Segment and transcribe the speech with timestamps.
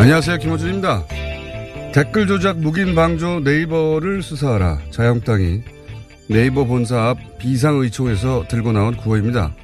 [0.00, 0.38] 안녕하세요.
[0.38, 1.04] 김호준입니다.
[1.92, 4.78] 댓글 조작 묵인 방조 네이버를 수사하라.
[4.90, 5.60] 자영당이
[6.26, 9.54] 네이버 본사 앞 비상의총에서 들고 나온 구호입니다.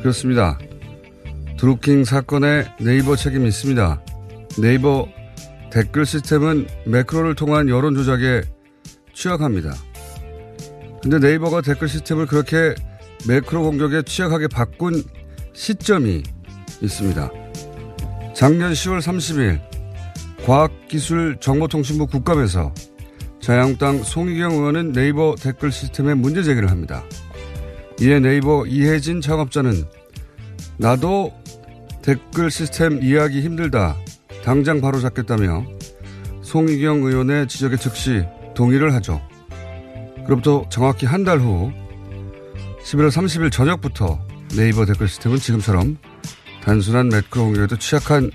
[0.00, 0.58] 그렇습니다.
[1.58, 4.02] 드루킹 사건에 네이버 책임이 있습니다.
[4.60, 5.08] 네이버
[5.70, 8.42] 댓글 시스템은 매크로를 통한 여론 조작에
[9.14, 9.72] 취약합니다.
[11.02, 12.74] 근데 네이버가 댓글 시스템을 그렇게
[13.26, 15.02] 매크로 공격에 취약하게 바꾼
[15.54, 16.24] 시점이
[16.82, 17.41] 있습니다.
[18.34, 19.60] 작년 10월 30일
[20.44, 22.72] 과학기술정보통신부 국감에서
[23.40, 27.02] 자유한국당 송희경 의원은 네이버 댓글 시스템에 문제 제기를 합니다.
[28.00, 29.84] 이에 네이버 이혜진 창업자는
[30.78, 31.32] 나도
[32.02, 33.96] 댓글 시스템 이해하기 힘들다.
[34.44, 35.64] 당장 바로 잡겠다며
[36.42, 39.20] 송희경 의원의 지적에 즉시 동의를 하죠.
[40.24, 41.72] 그로부터 정확히 한 달 후
[42.84, 44.18] 11월 30일 저녁부터
[44.56, 45.96] 네이버 댓글 시스템은 지금처럼
[46.62, 48.30] 단순한 매크로 공격에도 취약한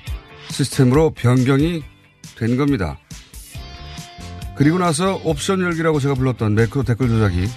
[0.49, 1.83] 시스템으로 변경이
[2.37, 2.99] 된 겁니다.
[4.55, 7.47] 그리고 나서 옵션 열기라고 제가 불렀던 매크로 댓글 조작이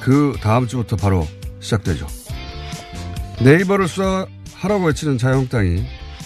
[0.00, 1.26] 그 다음 주부터 바로
[1.60, 2.06] 시작되죠.
[3.42, 5.84] 네이버를 수사하라고 외치는 자유한국당이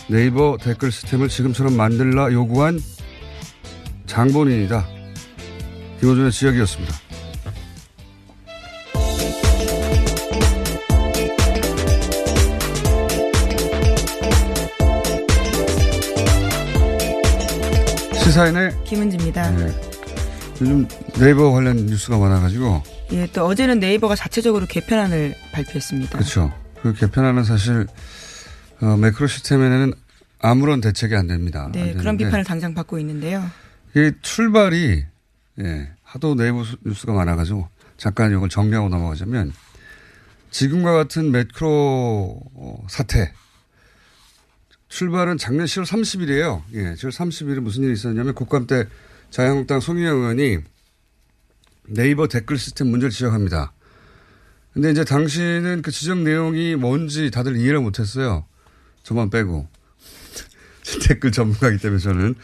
[0.08, 2.80] 네이버 댓글 시스템을 지금처럼 만들라 요구한
[4.06, 4.86] 장본인이다.
[6.00, 7.09] 김호준의 지역이었습니다.
[18.34, 19.50] 시사인의 김은지입니다.
[19.50, 19.66] 네.
[20.60, 20.86] 요즘
[21.18, 22.80] 네이버 관련 뉴스가 많아가지고
[23.12, 26.16] 예, 또 어제는 네이버가 자체적으로 개편안을 발표했습니다.
[26.16, 26.52] 그렇죠.
[26.80, 27.88] 그 개편안은 사실
[28.80, 29.94] 어, 매크로 시스템에는
[30.38, 31.64] 아무런 대책이 안 됩니다.
[31.64, 33.44] 안 네, 되는데 그런 비판을 당장 받고 있는데요.
[33.91, 35.04] 이게 출발이
[35.62, 39.52] 예, 하도 네이버 수- 뉴스가 많아가지고 잠깐 이걸 정리하고 넘어가자면
[40.52, 41.68] 지금과 같은 매크로
[42.54, 43.32] 어, 사태
[44.91, 46.62] 출발은 작년 10월 30일이에요.
[46.75, 48.87] 예, 10월 30일에 무슨 일이 있었냐면 국감 때
[49.31, 50.59] 자유한국당 송희영 의원이
[51.87, 53.73] 네이버 댓글 시스템 문제를 지적합니다.
[54.73, 58.45] 근데 이제 당시는 그 지적 내용이 뭔지 다들 이해를 못했어요.
[59.05, 59.69] 저만 빼고.
[61.07, 62.34] 댓글 전문가이기 때문에 저는.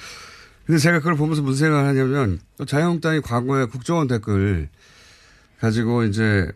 [0.67, 4.69] 근데 제가 그걸 보면서 무슨 생각을 하냐면 또 자유한국당이 과거에 국정원 댓글
[5.61, 6.51] 가지고 이제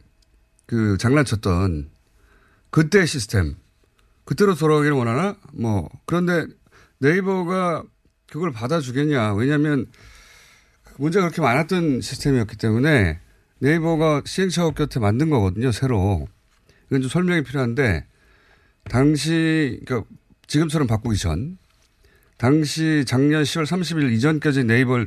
[0.66, 1.90] 그 장난쳤던
[2.70, 3.56] 그때 시스템
[4.30, 5.34] 그때로 돌아가기를 원하나?
[5.52, 6.46] 뭐 그런데
[6.98, 7.82] 네이버가
[8.30, 9.34] 그걸 받아주겠냐?
[9.34, 9.86] 왜냐하면
[10.98, 13.18] 문제가 그렇게 많았던 시스템이었기 때문에
[13.58, 15.72] 네이버가 시행착오 곁에 만든 거거든요.
[15.72, 16.28] 새로
[16.86, 18.06] 이건 좀 설명이 필요한데
[18.84, 20.08] 당시 그러니까
[20.46, 21.58] 지금처럼 바꾸기 전
[22.36, 25.04] 당시 작년 10월 30일 이전까지 네이버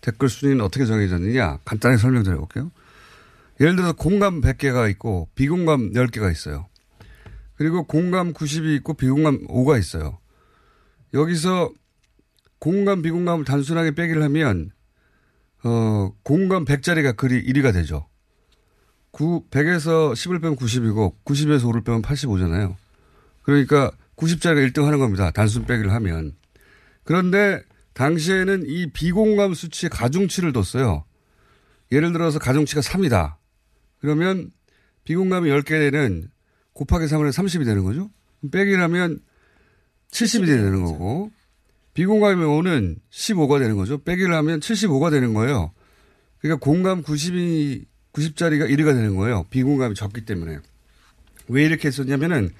[0.00, 2.72] 댓글 순위는 어떻게 정해졌느냐 간단히 설명드려 볼게요.
[3.60, 6.66] 예를 들어서 공감 100개가 있고 비공감 10개가 있어요.
[7.64, 10.18] 그리고 공감 90이 있고 비공감 5가 있어요.
[11.14, 11.72] 여기서
[12.58, 14.70] 공감 비공감을 단순하게 빼기를 하면
[15.62, 18.06] 어 공감 100짜리가 글이 1위가 되죠.
[19.12, 22.76] 9, 100에서 10을 빼면 90이고 90에서 5를 빼면 85잖아요.
[23.40, 25.30] 그러니까 90짜리가 1등 하는 겁니다.
[25.30, 26.36] 단순 빼기를 하면.
[27.02, 27.62] 그런데
[27.94, 31.06] 당시에는 이 비공감 수치에 가중치를 뒀어요.
[31.92, 33.36] 예를 들어서 가중치가 3이다.
[34.00, 34.50] 그러면
[35.04, 36.33] 비공감이 10개는
[36.74, 38.10] 곱하기 3을 해서 30이 되는 거죠.
[38.52, 39.20] 빼기라면
[40.10, 41.30] 70이 되는 거고
[41.94, 43.98] 비공감이 5는 15가 되는 거죠.
[43.98, 45.72] 빼기를 하면 75가 되는 거예요.
[46.40, 49.44] 그러니까 공감 90이 90짜리가 1위가 되는 거예요.
[49.50, 50.58] 비공감이 적기 때문에.
[51.48, 52.50] 왜 이렇게 했었냐면은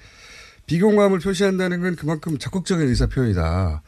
[0.65, 3.83] 비공감을 표시한다는 건 그만큼 적극적인 의사 표현이다.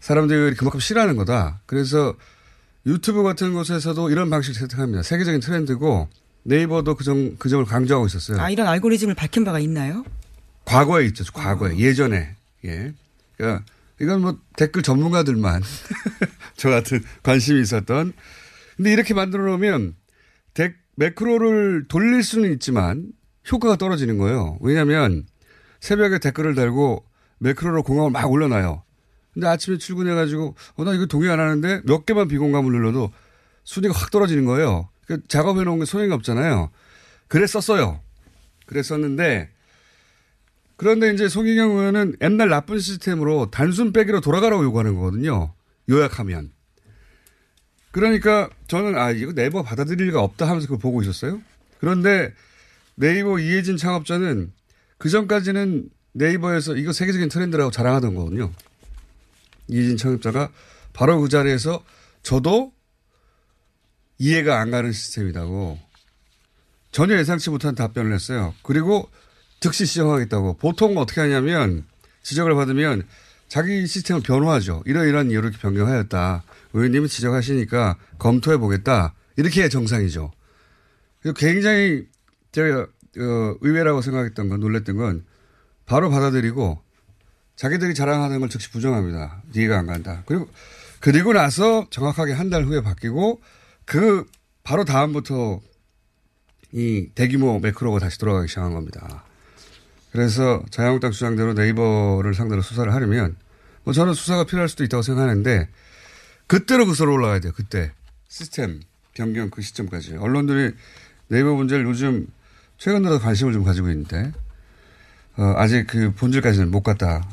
[0.00, 1.60] 사람들이 그만큼 싫어하는 거다.
[1.66, 2.14] 그래서
[2.86, 5.02] 유튜브 같은 곳에서도 이런 방식을 채택합니다.
[5.02, 6.08] 세계적인 트렌드고
[6.42, 8.40] 네이버도 그, 점, 그 점을 강조하고 있었어요.
[8.40, 10.04] 아, 이런 알고리즘을 밝힌 바가 있나요?
[10.64, 11.24] 과거에 있죠.
[11.32, 11.76] 과거에.
[11.78, 12.36] 예전에.
[12.64, 12.92] 예.
[13.36, 13.64] 그러니까
[14.00, 15.62] 이건 뭐 댓글 전문가들만
[16.56, 18.12] 저 같은 관심이 있었던.
[18.76, 19.94] 근데 이렇게 만들어 놓으면
[20.54, 23.12] 덱, 매크로를 돌릴 수는 있지만
[23.50, 24.58] 효과가 떨어지는 거예요.
[24.60, 25.26] 왜냐하면
[25.80, 27.04] 새벽에 댓글을 달고
[27.38, 28.82] 매크로로 공감을 막 올려놔요.
[29.32, 33.12] 근데 아침에 출근해가지고 어, 나 이거 동의 안 하는데 몇 개만 비공감을 눌러도
[33.64, 34.88] 순위가 확 떨어지는 거예요.
[35.10, 36.70] 그러니까 작업해 놓은 게 소용이 없잖아요.
[37.26, 38.00] 그랬었어요.
[38.66, 39.50] 그랬었는데
[40.76, 45.52] 그런데 이제 송희경 의원은 옛날 나쁜 시스템으로 단순 빼기로 돌아가라고 요구하는 거거든요.
[45.90, 46.52] 요약하면.
[47.90, 51.42] 그러니까 저는 아 이거 네이버 받아들일 리가 없다 하면서 그걸 보고 있었어요.
[51.80, 52.32] 그런데
[52.94, 54.52] 네이버 이혜진 창업자는
[54.98, 58.52] 그 전까지는 네이버에서 이거 세계적인 트렌드라고 자랑하던 거거든요.
[59.66, 60.50] 이혜진 창업자가
[60.92, 61.82] 바로 그 자리에서
[62.22, 62.72] 저도
[64.20, 65.78] 이해가 안 가는 시스템이라고
[66.92, 68.54] 전혀 예상치 못한 답변을 했어요.
[68.62, 69.08] 그리고
[69.60, 70.58] 즉시 시정하겠다고.
[70.58, 71.84] 보통 어떻게 하냐면
[72.22, 73.06] 지적을 받으면
[73.48, 74.82] 자기 시스템을 변호하죠.
[74.86, 76.42] 이러이러한 이유로 변경하였다.
[76.74, 79.14] 의원님이 지적하시니까 검토해 보겠다.
[79.36, 80.30] 이렇게 정상이죠.
[81.36, 82.06] 굉장히
[82.52, 85.24] 제가 어, 의외라고 생각했던 건 놀랬던 건
[85.86, 86.80] 바로 받아들이고
[87.56, 89.42] 자기들이 자랑하는 걸 즉시 부정합니다.
[89.54, 90.22] 이해가 안 간다.
[90.26, 90.48] 그리고
[91.00, 93.40] 그리고 나서 정확하게 한 달 후에 바뀌고
[93.90, 94.24] 그
[94.62, 95.60] 바로 다음부터
[96.70, 99.24] 이 대규모 매크로가 다시 돌아가기 시작한 겁니다.
[100.12, 103.34] 그래서 자유한국당 주장대로 네이버를 상대로 수사를 하려면
[103.82, 105.68] 뭐 저는 수사가 필요할 수도 있다고 생각하는데
[106.46, 107.52] 그때로 그서로 올라가야 돼요.
[107.52, 107.90] 그때
[108.28, 108.80] 시스템
[109.12, 110.72] 변경 그 시점까지 언론들이
[111.26, 112.28] 네이버 문제를 요즘
[112.78, 114.30] 최근 들어 관심을 좀 가지고 있는데
[115.36, 117.28] 어, 아직 그 본질까지는 못 갔다.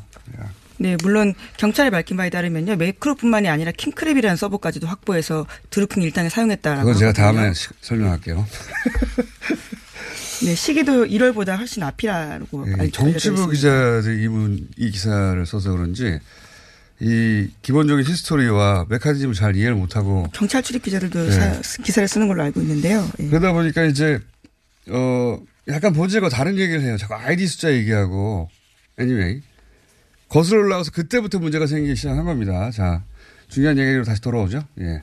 [0.78, 2.76] 네, 물론 경찰이 밝힌 바에 따르면요.
[2.76, 6.84] 매크로뿐만이 아니라 킹크랩이라는 서버까지도 확보해서 드루킹 일당에 사용했다라고.
[6.86, 7.24] 그건 제가 하거든요.
[7.40, 8.46] 다음에 시- 설명할게요.
[10.44, 13.50] 네, 시기도 1월보다 훨씬 앞이라고 예, 알- 정치부.
[13.50, 16.20] 기자들이 이분 이 기사를 써서 그런지
[17.00, 21.60] 이 기본적인 히스토리와 메커니즘을 잘 이해를 못하고 경찰 출입 기자들도 네.
[21.62, 23.08] 사- 기사를 쓰는 걸로 알고 있는데요.
[23.18, 23.26] 예.
[23.26, 24.20] 그러다 보니까 이제
[24.88, 25.38] 어
[25.68, 26.96] 약간 본질과 다른 얘기를 해요.
[26.96, 28.48] 자꾸 아이디 숫자 얘기하고
[29.00, 29.42] anyway
[30.28, 32.70] 거슬러 올라가서 그때부터 문제가 생기기 시작한 겁니다.
[32.70, 33.02] 자
[33.48, 34.62] 중요한 얘기로 다시 돌아오죠.
[34.80, 35.02] 예.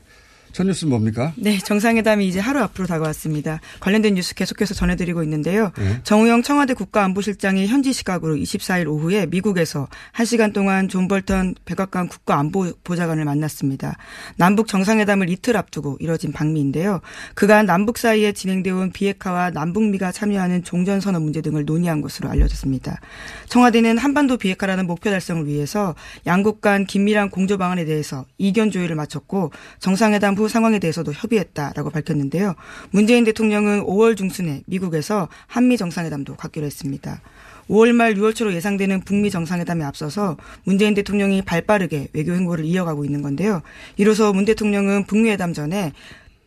[0.56, 1.34] 첫 뉴스는 뭡니까?
[1.36, 3.60] 네, 정상회담이 이제 하루 앞으로 다가왔습니다.
[3.82, 5.74] 관련된 뉴스 계속해서 전해드리고 있는데요.
[5.78, 6.00] 네.
[6.04, 13.98] 정의용 청와대 국가안보실장이 현지 시각으로 24일 오후에 미국에서 1시간 동안 존 볼턴 백악관 국가안보보좌관을 만났습니다.
[14.38, 17.02] 남북 정상회담을 이틀 앞두고 이뤄진 방미인데요.
[17.34, 23.02] 그간 남북 사이에 진행되어 온 비핵화와 남북미가 참여하는 종전선언 문제 등을 논의한 것으로 알려졌습니다.
[23.50, 29.52] 청와대는 한반도 비핵화라는 목표 달성을 위해서 양국 간 긴밀한 공조 방안에 대해서 이견 조율을 마쳤고
[29.80, 32.56] 정상회담 후 상황에 대해서도 협의했다라고 밝혔는데요.
[32.92, 37.22] 문재인 대통령은 5월 중순에 미국에서 한미 정상회담도 갖기로 했습니다.
[37.70, 43.22] 5월 말 6월 초로 예상되는 북미 정상회담에 앞서서 문재인 대통령이 발빠르게 외교 행보를 이어가고 있는
[43.22, 43.62] 건데요.
[43.98, 45.92] 이로써 문 대통령은 북미 회담 전에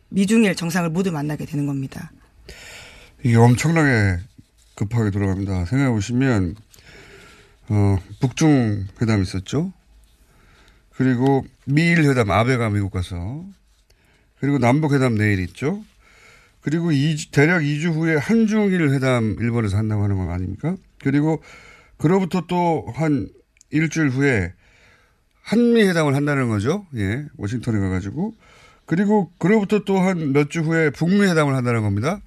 [0.09, 2.11] 미중일 정상을 모두 만나게 되는 겁니다.
[3.23, 4.19] 이게 엄청나게
[4.75, 5.65] 급하게 돌아갑니다.
[5.65, 6.55] 생각해 보시면
[7.69, 9.73] 어, 북중 회담 있었죠.
[10.95, 13.45] 그리고 미일 회담 아베가 미국 가서
[14.39, 15.83] 그리고 남북 회담 내일 있죠.
[16.61, 20.75] 그리고 2주, 대략 2주 후에 한중일 회담 일본에서 한다고 하는 거 아닙니까?
[21.01, 21.41] 그리고
[21.97, 23.29] 그로부터 또 한
[23.71, 24.53] 일주일 후에
[25.41, 26.85] 한미 회담을 한다는 거죠.
[26.95, 27.25] 예.
[27.37, 28.35] 워싱턴에 가가지고.
[28.85, 32.21] 그리고 그로부터 또 한 몇 주 후에 북미 회담을 한다는 겁니다.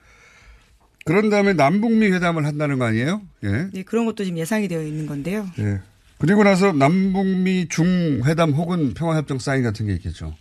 [1.04, 3.22] 그런 다음에 남북미 회담을 한다는 거 아니에요?
[3.44, 3.68] 예.
[3.72, 5.48] 네, 그런 것도 지금 예상이 되어 있는 건데요.
[5.58, 5.80] 예.
[6.18, 10.34] 그리고 나서 남북미 중 회담 혹은 평화협정 사인 같은 게 있겠죠.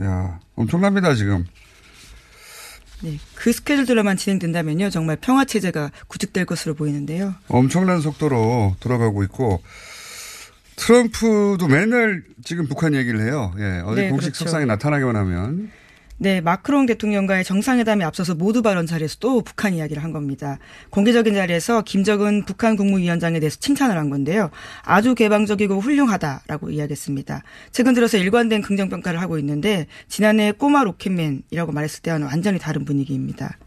[0.00, 1.44] 야 엄청납니다, 지금.
[3.02, 7.34] 네, 그 스케줄대로만 진행된다면요, 정말 평화 체제가 구축될 것으로 보이는데요.
[7.48, 9.62] 엄청난 속도로 돌아가고 있고,
[10.76, 13.52] 트럼프도 맨날 지금 북한 얘기를 해요.
[13.58, 13.82] 예.
[13.84, 14.44] 어디 네, 공식 그렇죠.
[14.44, 15.70] 석상에 나타나기만 하면.
[16.18, 20.58] 네, 마크롱 대통령과의 정상회담에 앞서서 모두 발언 자리에서 또 북한 이야기를 한 겁니다.
[20.90, 24.50] 공개적인 자리에서 김정은 북한 국무위원장에 대해서 칭찬을 한 건데요.
[24.82, 27.42] 아주 개방적이고 훌륭하다라고 이야기했습니다.
[27.72, 33.58] 최근 들어서 일관된 긍정평가를 하고 있는데 지난해 꼬마 로켓맨이라고 말했을 때와는 완전히 다른 분위기입니다.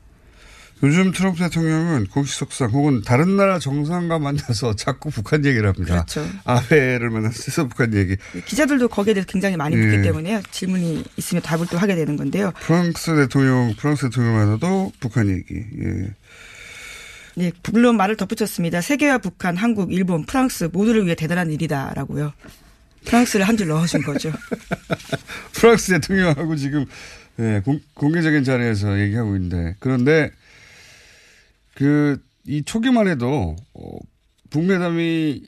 [0.86, 6.06] 요즘 트럼프 대통령은 공식석상 혹은 다른 나라 정상과 만나서 자꾸 북한 얘기를 합니다.
[6.06, 6.30] 그렇죠.
[6.44, 8.16] 아베를 만나서 북한 얘기.
[8.46, 10.02] 기자들도 거기에 대해서 굉장히 많이 묻기 예.
[10.04, 12.52] 때문에 질문이 있으면 답을 또 하게 되는 건데요.
[12.62, 15.56] 프랑스 대통령, 프랑스 대통령마저도 북한 얘기.
[15.56, 16.10] 예.
[17.38, 18.82] 네, 물론 말을 덧붙였습니다.
[18.82, 22.32] 세계와 북한, 한국, 일본, 프랑스 모두를 위해 대단한 일이다라고요.
[23.06, 24.32] 프랑스를 한 줄 넣어준 거죠.
[25.54, 26.86] 프랑스 대통령하고 지금
[27.40, 30.32] 예, 공, 공개적인 자리에서 얘기하고 있는데 그런데
[31.76, 32.18] 그
[32.48, 33.98] 이 초기만 해도 어,
[34.50, 35.44] 북매담이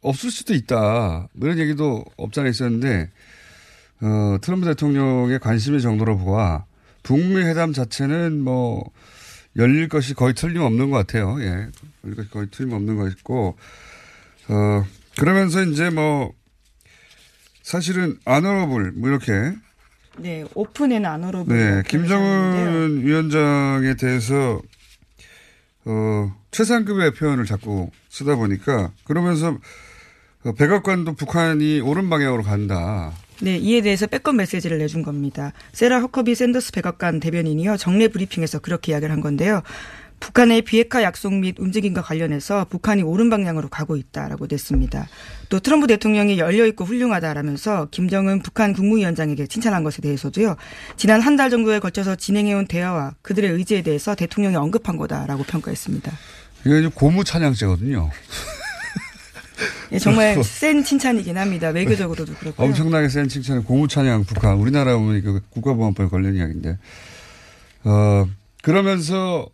[0.00, 3.10] 없을 수도 있다 뭐 이런 얘기도 없지 않아 있었는데
[4.00, 6.64] 어, 트럼프 대통령의 관심의 정도로 보아
[7.02, 8.88] 북미 회담 자체는 뭐
[9.56, 11.36] 열릴 것이 거의 틀림없는 것 같아요.
[11.40, 11.66] 예,
[12.04, 13.56] 열릴 것이 거의 틀림없는 것 같고
[14.48, 14.84] 어,
[15.18, 16.32] 그러면서 이제 뭐
[17.62, 19.32] 사실은 아너러블 뭐 이렇게
[20.18, 21.56] 네, 오픈앤 아너러블.
[21.56, 24.60] 네, 김정은 위원장에 대해서
[25.88, 29.56] 어, 최상급의 표현을 자꾸 쓰다 보니까 그러면서
[30.44, 33.12] 어, 백악관도 북한이 옳은 방향으로 간다.
[33.40, 35.52] 네, 이에 대해서 백업 메시지를 내준 겁니다.
[35.72, 37.76] 세라 허커비 샌더스 백악관 대변인이요.
[37.78, 39.62] 정례 브리핑에서 그렇게 이야기를 한 건데요.
[40.20, 45.08] 북한의 비핵화 약속 및 움직임과 관련해서 북한이 옳은 방향으로 가고 있다라고 냈습니다.
[45.48, 50.56] 또 트럼프 대통령이 열려있고 훌륭하다라면서 김정은 북한 국무위원장에게 칭찬한 것에 대해서도요.
[50.96, 56.10] 지난 한 달 정도에 걸쳐서 진행해온 대화와 그들의 의지에 대해서 대통령이 언급한 거다라고 평가했습니다.
[56.66, 58.10] 이게 이제 고무 찬양제거든요.
[59.92, 61.68] 예, 정말 센 칭찬이긴 합니다.
[61.68, 62.66] 외교적으로도 그렇고요.
[62.66, 64.54] 엄청나게 센 칭찬의 고무 찬양 북한.
[64.58, 66.76] 우리나라 보면 그 국가보안법에 관련 이야기인데.
[67.84, 68.26] 어,
[68.62, 69.46] 그러면서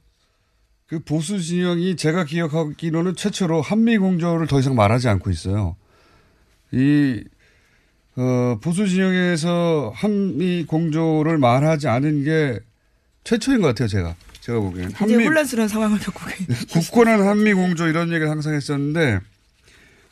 [0.87, 5.77] 그 보수 진영이 제가 기억하기로는 최초로 한미 공조를 더 이상 말하지 않고 있어요.
[6.73, 7.23] 이,
[8.17, 12.61] 어, 보수 진영에서 한미 공조를 말하지 않은 게
[13.25, 14.15] 최초인 것 같아요, 제가.
[14.41, 14.91] 제가 보기엔.
[14.91, 16.21] 이제 혼란스러운 상황을 겪고.
[16.71, 19.21] 굳건한 한미 공조 이런 얘기를 항상 했었는데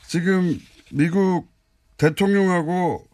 [0.06, 0.58] 지금
[0.90, 1.46] 미국
[1.98, 3.06] 대통령하고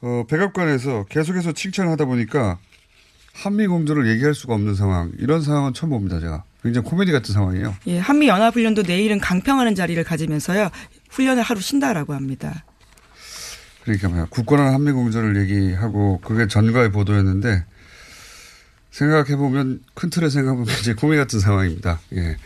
[0.00, 2.58] 어, 백악관에서 계속해서 칭찬하다 보니까
[3.32, 7.76] 한미 공조를 얘기할 수가 없는 상황 이런 상황은 처음 봅니다 제가 굉장히 코미디 같은 상황이에요.
[7.86, 10.70] 예, 한미 연합 훈련도 내일은 강평하는 자리를 가지면서요
[11.10, 12.64] 훈련을 하루 쉰다라고 합니다.
[13.84, 17.64] 그러니까 뭐야 굳건한 한미 공조를 얘기하고 그게 전가의 보도였는데
[18.90, 22.00] 생각해 보면 큰 틀에 생각해 보면 이제 코미디 같은 상황입니다.
[22.14, 22.36] 예.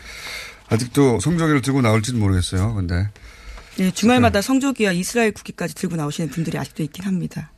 [0.67, 2.73] 아직도 성조기를 들고 나올지는 모르겠어요.
[2.75, 3.09] 근데
[3.79, 7.51] 예, 주말마다 성조기와 이스라엘 국기까지 들고 나오시는 분들이 아직도 있긴 합니다.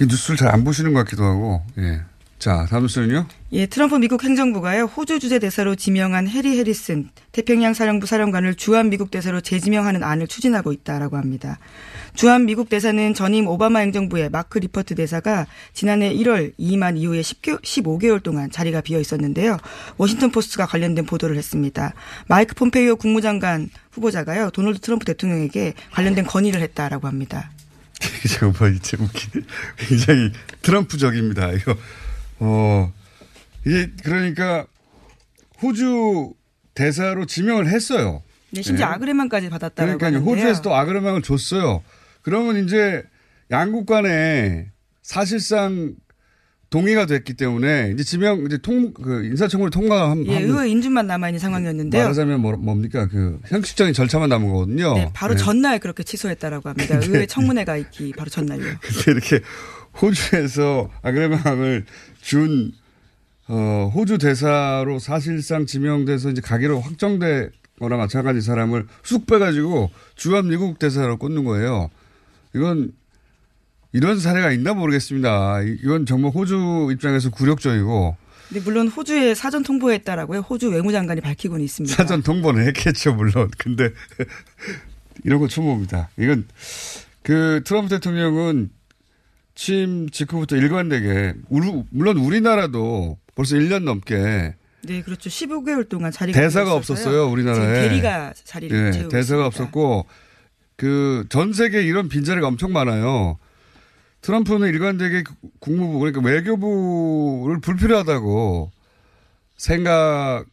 [0.00, 2.02] 이 뉴스를 잘 안 보시는 것 같기도 하고 예.
[2.44, 3.26] 자 다음 뉴스는요.
[3.52, 9.10] 예, 트럼프 미국 행정부가요 호주 주재 대사로 지명한 해리 해리슨 태평양 사령부 사령관을 주한 미국
[9.10, 11.58] 대사로 재지명하는 안을 추진하고 있다라고 합니다.
[12.12, 18.22] 주한 미국 대사는 전임 오바마 행정부의 마크 리퍼트 대사가 지난해 1월 이임한 이후에 10개, 15개월
[18.22, 19.56] 동안 자리가 비어 있었는데요.
[19.96, 21.94] 워싱턴 포스트가 관련된 보도를 했습니다.
[22.28, 27.50] 마이크 폼페이오 국무장관 후보자가요 도널드 트럼프 대통령에게 관련된 건의를 했다라고 합니다.
[28.28, 29.28] 제가 뭐 이제 웃기
[29.78, 31.52] 굉장히 트럼프적입니다.
[31.52, 31.74] 이거
[32.44, 32.92] 어
[33.66, 34.66] 이게 그러니까
[35.62, 36.34] 호주
[36.74, 38.22] 대사로 지명을 했어요.
[38.50, 38.92] 네, 심지어 네.
[38.92, 40.30] 아그레만까지 받았다라고 그러니까 하는데요.
[40.30, 41.82] 호주에서 또 아그레망을 줬어요.
[42.22, 43.02] 그러면 이제
[43.50, 44.70] 양국 간에
[45.02, 45.94] 사실상
[46.70, 51.38] 동의가 됐기 때문에 이제 지명 이제 통 그 인사청문회 통과하면 예, 의회 인준만 남아 있는
[51.38, 52.02] 상황이었는데요.
[52.02, 54.94] 말하자면 뭐, 뭡니까 그 형식적인 절차만 남은 거거든요.
[54.94, 55.42] 네, 바로 네.
[55.42, 56.96] 전날 그렇게 취소했다라고 합니다.
[57.00, 58.64] 의회 청문회가 있기 바로 전날요.
[58.82, 59.40] 근데 이렇게
[60.00, 61.84] 호주에서 아그레망을
[62.20, 62.72] 준
[63.46, 71.18] 어, 호주 대사로 사실상 지명돼서 이제 가기로 확정되거나 마찬가지 사람을 쑥 빼가지고 주한 미국 대사로
[71.18, 71.90] 꽂는 거예요.
[72.54, 72.92] 이건
[73.92, 75.62] 이런 사례가 있나 모르겠습니다.
[75.62, 78.16] 이건 정말 호주 입장에서 굴욕적이고
[78.48, 80.40] 근데 물론 호주에 사전 통보했다라고요.
[80.40, 81.96] 호주 외무장관이 밝히고는 있습니다.
[81.96, 83.50] 사전 통보는 했겠죠, 물론.
[83.58, 83.90] 근데
[85.24, 86.08] 이런 거 처음 봅니다.
[86.18, 86.46] 이건
[87.22, 88.70] 그 트럼프 대통령은
[89.54, 95.30] 취임 직후부터 일관되게 물론 우리나라도 벌써 1년 넘게 네, 그렇죠.
[95.30, 97.28] 15개월 동안 자리가 대사가 없었어요.
[97.30, 97.88] 우리나라에.
[97.88, 99.46] 대리가 자리를 예, 채우고 대사가 있습니다.
[99.46, 100.06] 없었고
[100.76, 103.38] 그 전 세계 이런 빈자리가 엄청 많아요.
[104.20, 105.24] 트럼프는 일관되게
[105.60, 108.72] 국무부 그러니까 외교부를 불필요하다고
[109.56, 110.44] 생각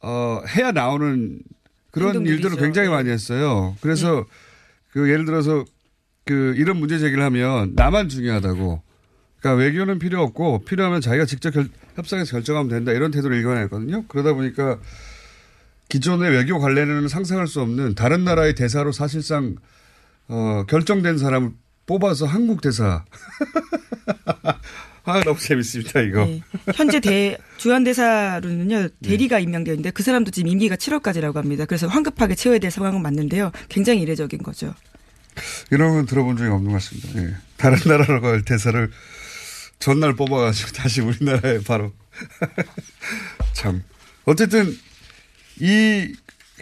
[0.00, 1.40] 어 해야 나오는
[1.90, 2.34] 그런 행동들이죠.
[2.48, 2.94] 일들을 굉장히 네.
[2.94, 3.74] 많이 했어요.
[3.80, 4.24] 그래서
[4.90, 5.64] 그 예를 들어서
[6.28, 8.82] 그 이런 문제 제기를 하면 나만 중요하다고
[9.40, 14.04] 그러니까 외교는 필요 없고 필요하면 자기가 직접 결, 협상에서 결정하면 된다 이런 태도를 일관했거든요.
[14.08, 14.78] 그러다 보니까
[15.88, 19.56] 기존의 외교 관례는 상상할 수 없는 다른 나라의 대사로 사실상
[20.28, 21.52] 어, 결정된 사람을
[21.86, 23.06] 뽑아서 한국 대사.
[25.04, 26.26] 아 너무 재밌습니다 이거.
[26.26, 26.42] 네.
[26.74, 31.64] 현재 대 주한 대사로는요 대리가 임명되어 있는데 그 사람도 지금 임기가 7월까지라고 합니다.
[31.64, 33.50] 그래서 황급하게 채워야 될 상황은 맞는데요.
[33.70, 34.74] 굉장히 이례적인 거죠.
[35.70, 37.22] 이런 건 들어본 적이 없는 것 같습니다.
[37.22, 37.34] 예.
[37.56, 38.90] 다른 나라로 갈 대사를
[39.78, 41.92] 전날 뽑아가지고 다시 우리나라에 바로.
[43.54, 43.82] 참.
[44.24, 44.76] 어쨌든,
[45.60, 46.14] 이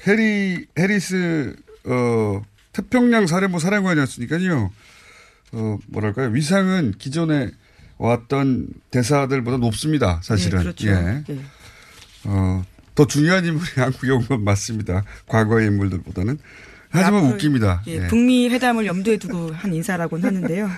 [0.07, 2.43] 해리, 해리스, 어,
[2.73, 4.71] 태평양 사령부 사령관이었으니까요.
[5.53, 6.29] 어, 뭐랄까요.
[6.29, 7.51] 위상은 기존에
[7.99, 10.21] 왔던 대사들보다 높습니다.
[10.23, 10.59] 사실은.
[10.59, 10.89] 네, 그렇죠.
[10.89, 11.25] 예.
[11.27, 11.41] 네.
[12.25, 12.65] 어,
[12.95, 15.05] 더 중요한 인물이 한국에 온 건 맞습니다.
[15.27, 16.39] 과거의 인물들보다는.
[16.91, 17.83] 하지만 앞으로, 웃깁니다.
[17.89, 18.07] 예, 예.
[18.07, 20.71] 북미 회담을 염두에 두고 한 인사라고는 하는데요.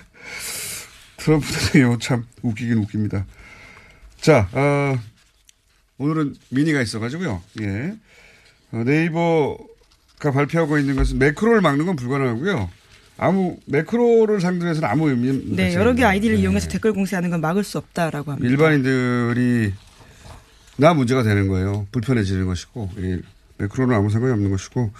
[1.18, 3.26] 트럼프 대통령 참 웃기긴 웃깁니다.
[4.20, 4.98] 자, 어,
[5.98, 7.42] 오늘은 미니가 있어가지고요.
[7.60, 7.94] 예.
[8.72, 12.70] 어, 네이버가 발표하고 있는 것은 매크로를 막는 건 불가능하고요.
[13.18, 16.42] 아무 매크로를 상대로 해서는 아무 의미 네, 여러 개 아이디를 네.
[16.42, 18.48] 이용해서 댓글 공세하는 건 막을 수 없다라고 합니다.
[18.48, 19.74] 일반인들이
[20.76, 21.88] 나 문제가 되는 거예요.
[21.90, 23.20] 불편해지는 것이고 예.
[23.58, 24.92] 매크로는 아무 상관이 없는 것이고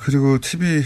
[0.00, 0.84] 그리고 TV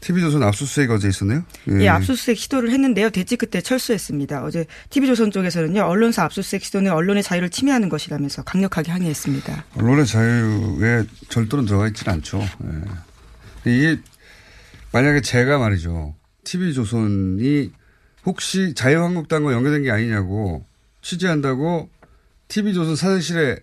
[0.00, 1.44] TV조선 압수수색 어제 있었네요.
[1.80, 3.10] 예, 압수수색 시도를 했는데요.
[3.10, 4.44] 대치 끝에 철수했습니다.
[4.44, 5.80] 어제 TV조선 쪽에서는요.
[5.80, 9.64] 언론사 압수수색 시도는 언론의 자유를 침해하는 것이라면서 강력하게 항의했습니다.
[9.76, 12.40] 언론의 자유에 절도는 들어가 있지는 않죠.
[13.64, 13.72] 예.
[13.72, 14.00] 이게
[14.92, 16.14] 만약에 제가 말이죠.
[16.44, 17.72] TV조선이
[18.26, 20.66] 혹시 자유한국당과 연계된 게 아니냐고
[21.02, 21.88] 취재한다고
[22.48, 23.56] TV조선 사장실에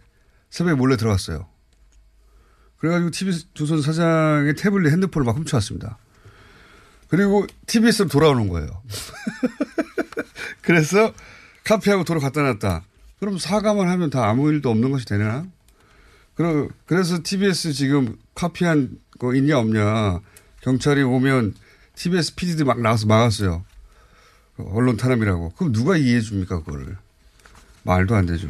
[0.50, 1.53] 새벽에 몰래 들어갔어요.
[2.84, 5.98] 그래가지고 TV조선 사장의 태블릿 핸드폰을 막 훔쳐왔습니다.
[7.08, 8.68] 그리고 TBS로 돌아오는 거예요.
[10.62, 11.14] 그래서
[11.64, 12.84] 카피하고 도로 갖다 놨다.
[13.22, 15.46] 그럼 사과만 하면 다 아무 일도 없는 것이 되나?
[16.36, 20.20] 그러, 그래서 TBS 지금 카피한 거 있냐 없냐.
[20.60, 21.54] 경찰이 오면
[21.96, 23.64] TBS PD들 막 나와서 막았어요.
[24.58, 25.52] 언론 탄압이라고.
[25.52, 26.98] 그럼 누가 이해해 줍니까, 그거를.
[27.84, 28.50] 말도 안 되죠.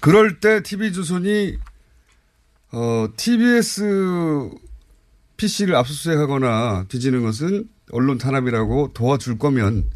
[0.00, 1.58] 그럴 때 TV조선이,
[2.72, 4.50] 어, TBS
[5.36, 9.88] PC를 압수수색하거나 뒤지는 것은 언론 탄압이라고 도와줄 거면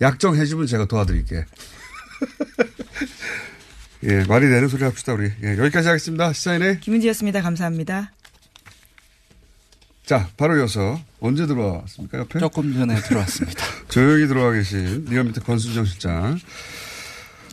[0.00, 1.44] 약정해주면 제가 도와드릴게.
[4.04, 5.32] 예, 말이 되는 소리 합시다, 우리.
[5.42, 6.32] 예, 여기까지 하겠습니다.
[6.32, 7.40] 시사인의 김은지였습니다.
[7.40, 8.12] 감사합니다.
[10.04, 12.38] 자, 바로 이어서 언제 들어왔습니까, 옆에?
[12.38, 13.64] 조금 전에 들어왔습니다.
[13.88, 16.38] 조용히 들어와 계신 리얼미터 권순정 실장.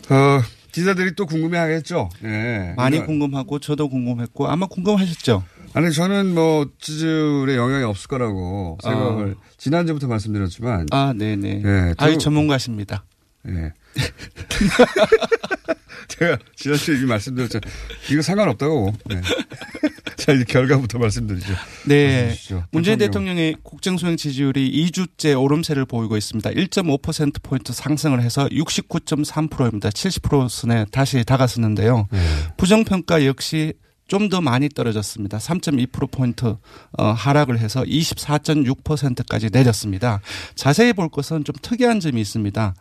[0.10, 2.10] 어, 기자들이 또 궁금해 하겠죠?
[2.24, 2.74] 예.
[2.78, 5.44] 많이 이거- 궁금하고 저도 궁금했고 아마 궁금하셨죠?
[5.74, 10.88] 아니, 저는 뭐, 지지율에 영향이 없을 거라고 생각을 지난주부터 말씀드렸지만.
[10.92, 11.62] 아, 네네.
[11.66, 13.06] 예, 아유, 두- 전문가십니다.
[13.48, 13.72] 예.
[16.12, 17.72] 제가 지난주에 이미 말씀드렸잖아요.
[18.12, 18.94] 이거 상관없다고.
[19.06, 19.22] 네.
[20.18, 21.54] 자, 이제 결과부터 말씀드리죠.
[21.88, 22.36] 네.
[22.72, 23.36] 문재인 대통령.
[23.36, 26.50] 대통령의 국정 수행 지지율이 2주째 오름세를 보이고 있습니다.
[26.52, 29.90] 1.5%포인트 상승을 해서 69.3%입니다.
[29.90, 32.08] 70% 선에 다시 다가섰는데요.
[32.12, 32.20] 네.
[32.58, 33.74] 부정평가 역시
[34.12, 35.38] 좀 더 많이 떨어졌습니다.
[35.38, 36.56] 3.2%포인트
[36.98, 40.22] 어, 하락을 해서 24.6%까지 내렸습니다.
[40.56, 42.74] 자세히 볼 것은 좀 특이한 점이 있습니다.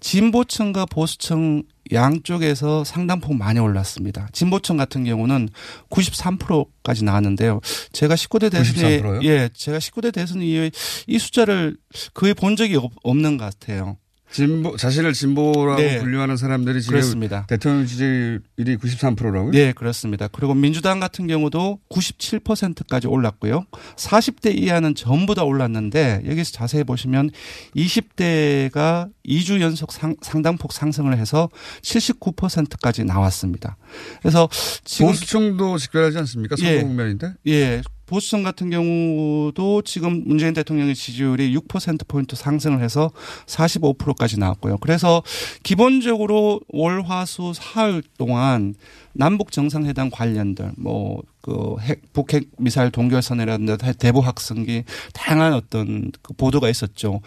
[0.00, 4.28] 진보층과 보수층 양쪽에서 상당폭 많이 올랐습니다.
[4.32, 5.50] 진보층 같은 경우는
[5.90, 7.60] 93%까지 나왔는데요.
[7.92, 9.20] 제가 19대 대선에 93%요?
[9.24, 10.70] 예, 제가 19대 대선 이후에
[11.06, 11.76] 이 숫자를
[12.14, 13.98] 거의 본 적이 없, 없는 것 같아요.
[14.34, 16.00] 진보, 자신을 진보라고 네.
[16.00, 17.46] 분류하는 사람들이 지금 그렇습니다.
[17.46, 19.52] 대통령 지지율이 93%라고요?
[19.52, 20.26] 네, 그렇습니다.
[20.26, 23.64] 그리고 민주당 같은 경우도 97%까지 올랐고요.
[23.94, 27.30] 40대 이하는 전부 다 올랐는데 여기서 자세히 보시면
[27.76, 31.48] 20대가 2주 연속 상, 상당폭 상승을 해서
[31.82, 33.76] 79%까지 나왔습니다.
[34.20, 34.48] 그래서
[34.82, 36.56] 지금 보수층도 직결하지 않습니까?
[36.58, 36.64] 예.
[36.64, 37.34] 선거 국면인데?
[37.46, 37.82] 예.
[38.14, 43.10] 보수층 같은 경우도 지금 문재인 대통령의 지지율이 6%포인트 상승을 해서
[43.46, 44.78] 45%까지 나왔고요.
[44.78, 45.22] 그래서
[45.64, 48.74] 기본적으로 월, 화, 수, 사흘 동안
[49.12, 56.70] 남북 정상회담 관련들, 뭐, 그 핵, 북핵 미사일 동결선이라든지 대북 학생기 다양한 어떤 그 보도가
[56.70, 57.20] 있었죠.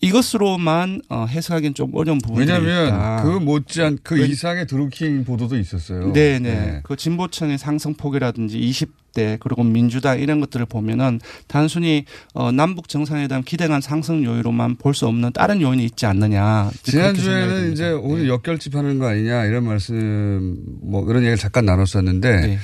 [0.00, 3.22] 이것으로만 어, 해석하기는 좀 어려운 부분이 왜냐하면 있다.
[3.22, 6.12] 그 못지않 그 왜- 이상의 드루킹 보도도 있었어요.
[6.12, 6.80] 네네.
[6.82, 14.24] 그 진보층의 상승폭이라든지 20대 그리고 민주당 이런 것들을 보면은 단순히 어, 남북 정상회담 기대간 상승
[14.24, 16.70] 요인으로만 볼 수 없는 다른 요인이 있지 않느냐.
[16.82, 17.72] 지난주에는.
[17.72, 18.28] 이제 오늘 네.
[18.30, 22.58] 역결집 하는 거 아니냐 이런 말씀 뭐 그런 얘기를 잠깐 나눴었는데 네.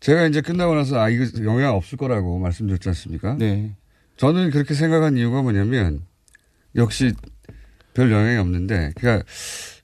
[0.00, 3.36] 제가 이제 끝나고 나서 아 이거 영향 없을 거라고 말씀드렸지 않습니까?
[3.38, 3.74] 네.
[4.16, 6.02] 저는 그렇게 생각한 이유가 뭐냐면
[6.76, 7.12] 역시
[7.94, 9.24] 별 영향이 없는데, 그러니까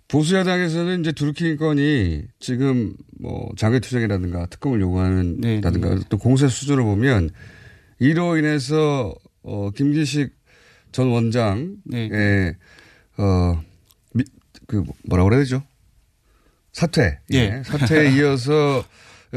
[0.07, 6.01] 보수 야당에서는 이제 드루킹 건이 지금 뭐 장외 투쟁이라든가 특검을 요구하는다든가 네, 네.
[6.09, 7.31] 또 공세 수준을 보면
[7.99, 10.33] 이로 인해서 어 김기식
[10.93, 12.57] 전 원장의 네.
[13.17, 15.63] 어그 뭐라 그래야 되죠?
[16.73, 17.19] 사퇴.
[17.33, 17.63] 예.
[17.65, 18.85] 사퇴에 이어서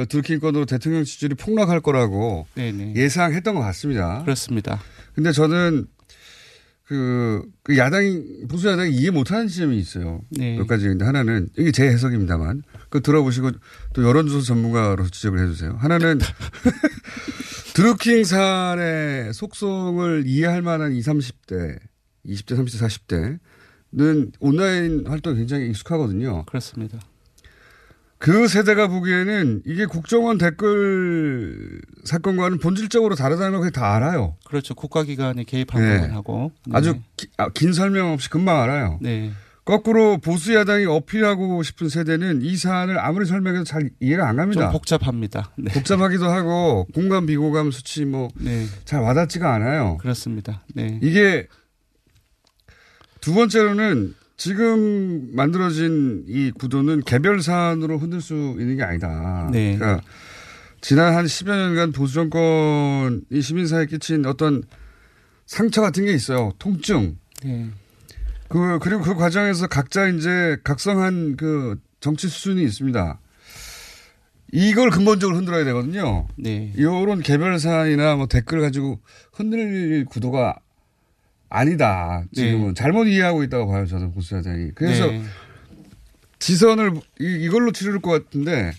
[0.05, 2.93] 드루킹 건으로 대통령 지지율이 폭락할 거라고 네네.
[2.95, 4.21] 예상했던 것 같습니다.
[4.23, 4.79] 그렇습니다.
[5.15, 5.87] 근데 저는
[6.87, 10.21] 그, 그 야당이, 보수 야당이 이해 못하는 지점이 있어요.
[10.29, 10.55] 네.
[10.55, 10.87] 몇 가지.
[10.87, 13.51] 근데 하나는, 이게 제 해석입니다만, 그 들어보시고
[13.93, 15.75] 또 여론조사 전문가로 지적을 해 주세요.
[15.79, 16.19] 하나는
[17.75, 21.77] 드루킹 사안의 속성을 이해할 만한 20, 30대,
[22.25, 23.39] 20대, 30대,
[23.93, 26.45] 40대는 온라인 활동이 굉장히 익숙하거든요.
[26.45, 26.99] 그렇습니다.
[28.19, 34.35] 그 세대가 보기에는 이게 국정원 댓글 사건과는 본질적으로 다르다는 걸다 알아요.
[34.45, 34.73] 그렇죠.
[34.73, 35.97] 국가기관이 개입한 네.
[36.01, 36.51] 부분하고.
[36.65, 36.71] 네.
[36.77, 38.97] 아주 기- 아, 긴 설명 없이 금방 알아요.
[39.01, 39.31] 네.
[39.65, 44.61] 거꾸로 보수 야당이 어필하고 싶은 세대는 이 사안을 아무리 설명해도 잘 이해가 안 갑니다.
[44.61, 45.51] 좀 복잡합니다.
[45.57, 45.71] 네.
[45.73, 48.95] 복잡하기도 하고 공감 비고감 수치 뭐잘 네.
[48.95, 49.97] 와닿지가 않아요.
[49.97, 50.63] 그렇습니다.
[50.73, 50.99] 네.
[51.03, 51.47] 이게
[53.19, 59.49] 두 번째로는 지금 만들어진 이 구도는 개별 사안으로 흔들 수 있는 게 아니다.
[59.51, 59.75] 네.
[59.75, 60.03] 그러니까
[60.79, 64.63] 지난 한 10여 년간 보수 정권이 시민사회에 끼친 어떤
[65.47, 66.51] 상처 같은 게 있어요.
[66.59, 67.17] 통증.
[67.43, 67.67] 네.
[68.47, 73.19] 그, 그리고 그 과정에서 각자 이제 각성한 그 정치 수준이 있습니다.
[74.53, 76.27] 이걸 근본적으로 흔들어야 되거든요.
[76.37, 76.71] 네.
[76.75, 78.99] 이런 개별 사안이나 뭐 댓글 가지고
[79.33, 80.59] 흔들 구도가
[81.49, 82.23] 아니다.
[82.33, 82.73] 지금은 네.
[82.73, 83.85] 잘못 이해하고 있다고 봐요.
[83.85, 84.71] 저는 보수 야당이.
[84.75, 85.21] 그래서 네.
[86.39, 88.71] 지선을 이, 이걸로 치를 것 같은데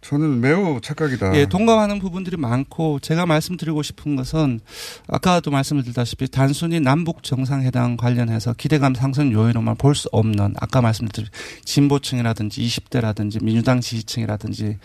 [0.00, 1.36] 저는 매우 착각이다.
[1.36, 4.58] 예, 동감하는 부분들이 많고 제가 말씀드리고 싶은 것은
[5.06, 11.28] 아까도 말씀을 드렸다시피 단순히 남북 정상회담 관련해서 기대감 상승 요인으로만 볼 수 없는 아까 말씀드린
[11.64, 14.78] 진보층이라든지 20대라든지 민주당 지지층이라든지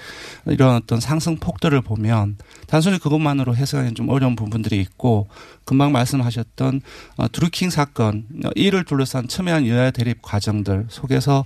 [0.48, 2.36] 이런 어떤 상승 폭들을 보면
[2.68, 5.28] 단순히 그것만으로 해석하기는 좀 어려운 부분들이 있고
[5.66, 6.82] 금방 말씀하셨던
[7.18, 11.46] 어, 드루킹 사건 어, 이를 둘러싼 첨예한 여야 대립 과정들 속에서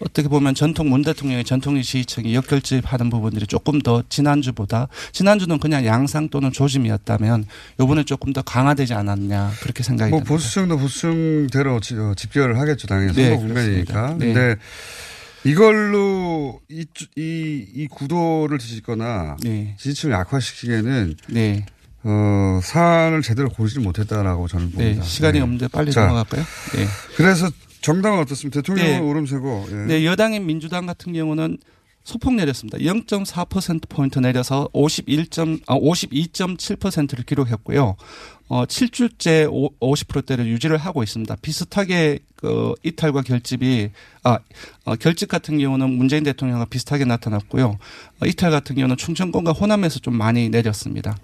[0.00, 6.28] 어떻게 보면 전통 문 대통령의 전통의 지지층이 역결집하는 부분들이 조금 더 지난주보다 지난주는 그냥 양상
[6.28, 7.46] 또는 조짐이었다면
[7.80, 10.34] 요번에 조금 더 강화되지 않았냐 그렇게 생각이 뭐 듭니다.
[10.34, 12.86] 보수층도 보수층대로 지- 어, 집결을 하겠죠.
[12.86, 13.92] 당연히 네, 선거 국면이니까.
[13.92, 14.16] 그렇습니다.
[14.18, 14.32] 네.
[14.34, 14.60] 근데
[15.46, 19.74] 이걸로 이, 이, 이 구도를 뒤집거나 네.
[19.78, 21.66] 지지층을 약화시키기에는 네.
[22.04, 24.72] 어, 사안을 제대로 고르지 못했다라고 저는 네.
[24.74, 25.04] 봅니다.
[25.04, 25.42] 시간이 네.
[25.42, 26.44] 없는데 빨리 자, 넘어갈까요?
[26.74, 26.86] 네.
[27.16, 28.60] 그래서 정당은 어떻습니까?
[28.60, 28.98] 대통령은 네.
[28.98, 29.66] 오름세고.
[29.70, 29.74] 예.
[29.86, 31.58] 네, 여당인 민주당 같은 경우는
[32.04, 32.76] 소폭 내렸습니다.
[32.78, 35.26] 0.4%포인트 내려서 51.
[35.66, 37.96] 아, 52.7%를 기록했고요.
[38.48, 39.48] 어, 7주째
[39.80, 41.34] 50%대를 유지를 하고 있습니다.
[41.40, 43.90] 비슷하게 그 이탈과 결집이
[44.22, 44.38] 아,
[44.84, 47.78] 어, 결집 같은 경우는 문재인 대통령과 비슷하게 나타났고요.
[48.20, 51.16] 어, 이탈 같은 경우는 충청권과 호남에서 좀 많이 내렸습니다.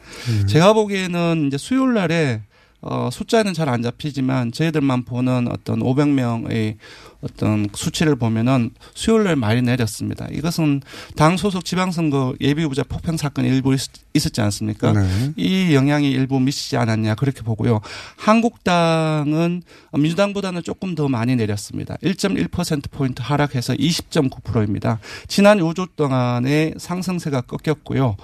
[0.49, 2.41] 제가 보기에는 이제 수요일 날에
[2.83, 6.77] 어, 숫자는 잘 안 잡히지만 저희들만 보는 어떤 500명의
[7.21, 10.27] 어떤 수치를 보면은 수요일 날 많이 내렸습니다.
[10.33, 10.81] 이것은
[11.17, 13.81] 당 소속 지방선거 예비후보자 폭행 사건 일부 있,
[14.15, 14.93] 있었지 않습니까?
[14.93, 15.33] 네.
[15.37, 17.81] 이 영향이 일부 미치지 않았냐 그렇게 보고요.
[18.17, 19.63] 한국당은
[19.93, 21.97] 민주당보다는 조금 더 많이 내렸습니다.
[22.03, 24.99] 1.1%포인트 하락해서 20.9%입니다.
[25.29, 28.17] 지난 5주 동안의 상승세가 꺾였고요.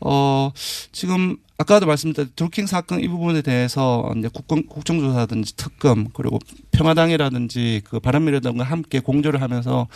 [0.00, 0.50] 어,
[0.92, 6.38] 지금 아까도 말씀드린 드루킹 사건 이 부분에 대해서 이제 국정, 국정조사든지 특검 그리고
[6.72, 9.88] 평화당이라든지 그 바른미래당과 함께 공조를 하면서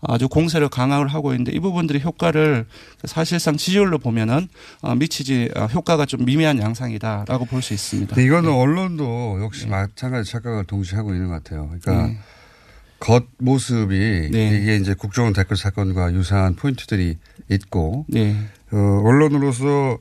[0.00, 2.66] 아주 공세를 강화를 하고 있는데 이 부분들이 효과를
[3.04, 4.46] 사실상 지지율로 보면은
[4.80, 8.20] 어, 미치지 어, 효과가 좀 미미한 양상이다라고 볼 수 있습니다.
[8.20, 11.68] 이거는 언론도 역시 마찬가지 착각을 동시에 하고 있는 것 같아요.
[11.80, 12.18] 그러니까 네.
[13.00, 14.60] 겉 모습이 네.
[14.60, 17.16] 이게 이제 국정원 댓글 사건과 유사한 포인트들이
[17.50, 18.36] 있고 네.
[18.72, 19.98] 어, 언론으로서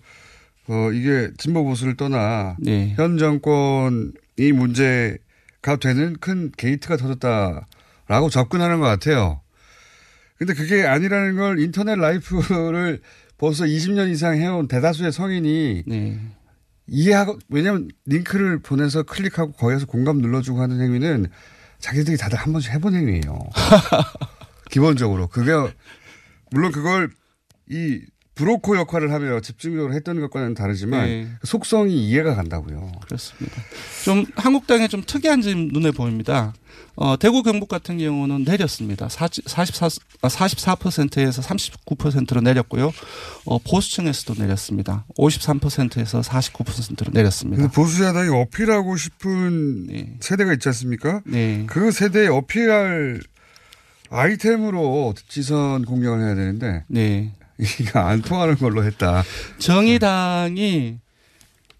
[0.70, 2.94] 어, 이게 진보 보수를 떠나 네.
[2.96, 9.42] 현 정권이 문제가 되는 큰 게이트가 터졌다라고 접근하는 것 같아요.
[10.38, 13.02] 근데 그게 아니라는 걸 인터넷 life를
[13.38, 16.20] 벌써 20년 이상 해온 대다수의 성인이 네.
[16.88, 21.28] 이해하고 왜냐하면 링크를 보내서 클릭하고 거기에서 공감 눌러주고 하는 행위는
[21.80, 23.40] 자기들이 다들 한 번씩 해본 행위예요.
[24.70, 25.52] 기본적으로 그게
[26.52, 27.10] 물론 그걸
[27.70, 28.02] 이
[28.38, 31.28] 브로커 역할을 하며 집중적으로 했던 것과는 다르지만 네.
[31.43, 32.91] 속성이 이해가 간다고요.
[33.04, 33.62] 그렇습니다.
[34.06, 36.54] 좀 한국당에 좀 특이한 점이 눈에 보입니다.
[36.95, 39.10] 어, 대구 경북 같은 경우는 내렸습니다.
[39.10, 42.91] 44, 44%에서 39%로 내렸고요.
[43.45, 45.06] 어, 보수층에서도 내렸습니다.
[45.17, 47.62] 53%에서 49%로 내렸습니다.
[47.62, 50.17] 근데 보수 야당이 어필하고 싶은 네.
[50.19, 51.21] 세대가 있지 않습니까?
[51.26, 51.65] 네.
[51.67, 53.19] 그 세대에 어필할
[54.10, 57.34] 아이템으로 지선 공격을 해야 되는데 네.
[57.60, 59.24] 이게 안 통하는 걸로 했다.
[59.60, 60.98] 정의당이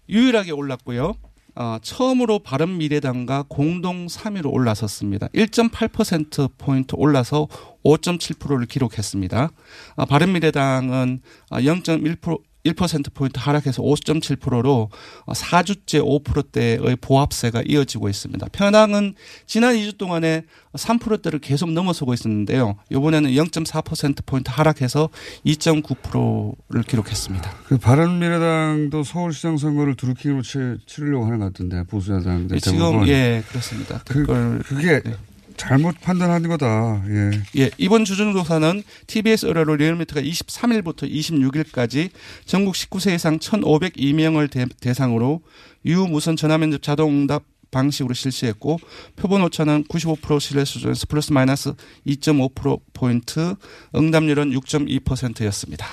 [0.08, 1.14] 유일하게 올랐고요.
[1.60, 5.26] 어, 처음으로 바른미래당과 공동 3위로 올라섰습니다.
[5.28, 7.48] 1.8%포인트 올라서
[7.84, 9.50] 5.7%를 기록했습니다.
[9.96, 14.90] 아, 바른미래당은 0.1% 1%포인트 하락해서 5.7%로
[15.26, 18.46] 4주째 5%대의 보합세가 이어지고 있습니다.
[18.52, 19.14] 편항은
[19.46, 20.42] 지난 2주 동안에
[20.74, 22.76] 3%대를 계속 넘어서고 있었는데요.
[22.90, 25.08] 이번에는 0.4%포인트 하락해서
[25.46, 27.50] 2.9%를 기록했습니다.
[27.66, 34.02] 그 바른미래당도 서울시장 선거를 두루킹으로 치, 치르려고 하는 것 같은데 보수야당 예, 지금 예 그렇습니다.
[34.06, 34.24] 그,
[34.64, 35.14] 그게 네.
[35.58, 37.02] 잘못 판단하는 거다.
[37.08, 37.30] 예.
[37.62, 42.10] 예, 이번 주중조사는 TBS 의뢰로 리얼미터가 23일부터 26일까지
[42.46, 45.42] 전국 19세 이상 1,502명을 대, 상으로
[45.84, 48.78] 유무선 전화면접 자동응답 방식으로 실시했고
[49.16, 51.74] 표본 오차는 95% 신뢰 수준에서 플러스 마이너스
[52.06, 53.54] 2.5%포인트
[53.94, 55.86] 응답률은 6.2%였습니다.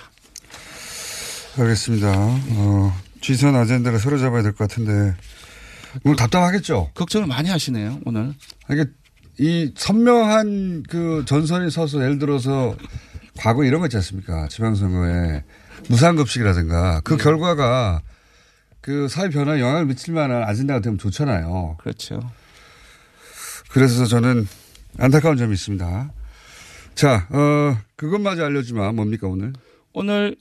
[1.58, 2.13] 알겠습니다.
[2.17, 5.15] 어, 지선 아젠다를 서로 잡아야 될 것 같은데
[6.04, 6.91] 오늘 답답하겠죠?
[6.93, 8.34] 걱정을 많이 하시네요, 오늘.
[8.71, 8.86] 이게
[9.38, 12.76] 이 선명한 그 전선이 서서 예를 들어서
[13.38, 14.48] 과거 이런 거 있지 않습니까?
[14.48, 15.43] 지방선거에
[15.89, 17.24] 무상급식이라든가 그 네.
[17.24, 18.02] 결과가
[18.82, 21.78] 그 사회 변화에 영향을 미칠 만한 아젠다가 되면 좋잖아요.
[21.80, 22.19] 그렇죠.
[23.71, 24.48] 그래서 저는
[24.98, 26.12] 안타까운 점이 있습니다.
[26.93, 29.52] 자, 어, 그것마저 알려주면 뭡니까 오늘?
[29.91, 30.38] 오늘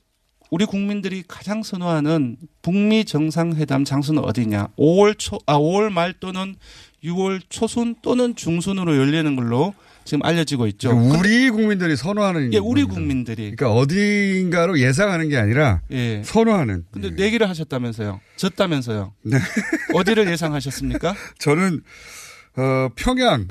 [0.51, 4.69] 우리 국민들이 가장 선호하는 북미 정상회담 장소는 어디냐?
[4.79, 6.55] 5월 초, 아, 5월 말 또는
[7.03, 10.91] 6월 초순 또는 중순으로 열리는 걸로 지금 알려지고 있죠.
[10.91, 12.53] 그러니까 우리 국민들이 선호하는.
[12.53, 12.85] 예, 우리.
[12.85, 13.55] 국민들이.
[13.57, 16.23] 그러니까 어딘가로 예상하는 게 아니라 예.
[16.25, 16.85] 선호하는.
[16.91, 17.11] 근데 예.
[17.13, 18.21] 내기를 하셨다면서요.
[18.37, 19.15] 졌다면서요.
[19.23, 19.39] 네.
[19.95, 21.15] 어디를 예상하셨습니까?
[21.39, 21.83] 저는
[22.57, 23.49] 어, 평양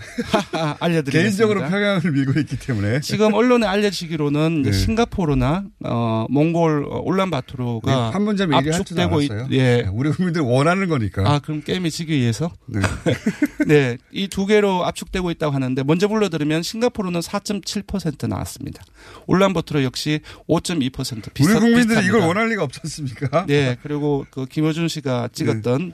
[0.80, 1.12] 알려드리겠습니다.
[1.12, 4.72] 개인적으로 평양을 밀고 있기 때문에 지금 언론에 알려지기로는 네.
[4.72, 9.32] 싱가포르나 어 몽골 어, 울란바토르가 네, 얘기할 줄도 압축되고 있.
[9.52, 9.84] 예.
[9.84, 11.30] 네, 우리 국민들 원하는 거니까.
[11.30, 12.52] 아, 그럼 게임이 지기 위해서?
[12.68, 12.80] 네.
[13.68, 13.98] 네.
[14.12, 18.84] 이 두 개로 압축되고 있다고 하는데 먼저 불러드리면 싱가포르는 4.7% 나왔습니다.
[19.28, 22.02] 울란바토르 역시 5.2% 비슷 우리 국민들이 비슷합니다.
[22.08, 23.46] 이걸 원할 리가 없지 않습니까?
[23.48, 23.78] 네.
[23.84, 25.94] 그리고 그 김호준 씨가 찍었던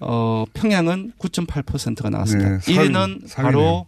[0.00, 2.50] 어 평양은 9.8%가 나왔습니다.
[2.50, 3.86] 네, 1위는 사위- 바로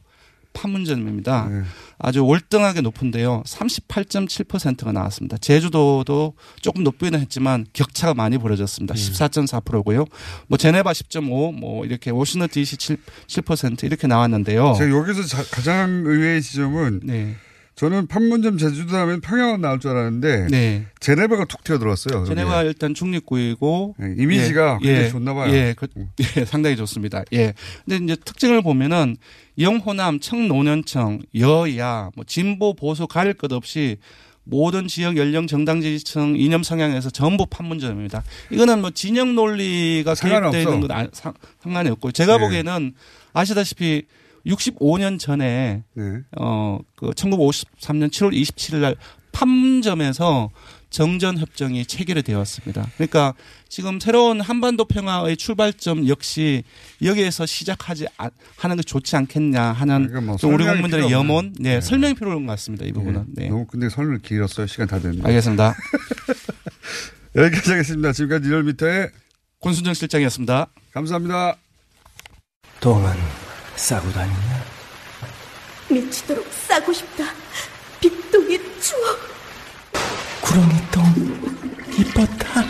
[0.53, 1.49] 판문점입니다.
[1.51, 1.63] 네.
[1.99, 3.43] 아주 월등하게 높은데요.
[3.47, 5.39] 38.7%가 나왔습니다.
[5.39, 8.95] 제주도도 조금 높기는 했지만 격차가 많이 벌어졌습니다.
[8.95, 10.05] 14.4%고요.
[10.49, 12.97] 뭐 제네바 10.5, 뭐 이렇게 워싱턴 DC 7,
[13.29, 14.75] 7% 이렇게 나왔는데요.
[14.77, 17.35] 제가 여기서 자- 가장 의외의 지점은 네.
[17.75, 20.87] 저는 판문점 제주도 하면 평양은 나올 줄 알았는데 네.
[21.01, 22.25] 제네바가 툭 튀어들어왔어요.
[22.27, 25.53] 제네바 일단 중립국이고 네, 이미지가 굉장히 좋나 봐요.
[25.55, 25.87] 예, 그,
[26.37, 27.23] 예, 상당히 좋습니다.
[27.33, 27.55] 예.
[27.87, 29.17] 근데 이제 특징을 보면은
[29.59, 33.97] 영호남, 청노년층, 여야, 뭐 진보 보수 가릴 것 없이
[34.45, 38.23] 모든 지역 연령 정당 지지층 이념 성향에서 전부 판문점입니다.
[38.51, 40.15] 이거는 뭐 진영 논리가.
[40.15, 42.45] 개입되어 있는 건 아- 상- 상관이 없고 제가 네.
[42.45, 42.93] 보기에는
[43.33, 44.03] 아시다시피
[44.47, 46.05] 65년 전에 네.
[46.39, 48.97] 어, 그 1953년 7월 27일 날
[49.33, 50.51] 판문점에서
[50.91, 52.87] 정전 협정이 체결이 되었습니다.
[52.97, 53.33] 그러니까
[53.69, 56.65] 지금 새로운 한반도 평화의 출발점 역시
[57.03, 58.29] 여기에서 시작하지 아-
[58.59, 61.11] 하는 게 좋지 않겠냐 하는 그러니까 뭐좀 우리 국민들의.
[61.11, 61.81] 염원, 네, 네.
[61.81, 62.85] 설명이 필요한 것 같습니다.
[62.85, 63.25] 이 부분은.
[63.29, 63.49] 네.
[63.49, 64.67] 너무 근데 설명 길었어요.
[64.67, 65.27] 시간 다 됐는데.
[65.27, 65.75] 알겠습니다.
[67.37, 68.13] 여기까지 하겠습니다.
[68.13, 69.09] 지금까지 리얼미터의
[69.63, 70.67] 권순정 실장이었습니다.
[70.93, 71.57] 감사합니다.
[72.81, 74.37] 똥은 싸고 다니냐?
[75.91, 77.25] 미치도록 싸고 싶다.
[78.01, 79.19] 빅동의 추억.
[80.43, 81.03] 구렁이 똥
[81.99, 82.63] 이뻤다.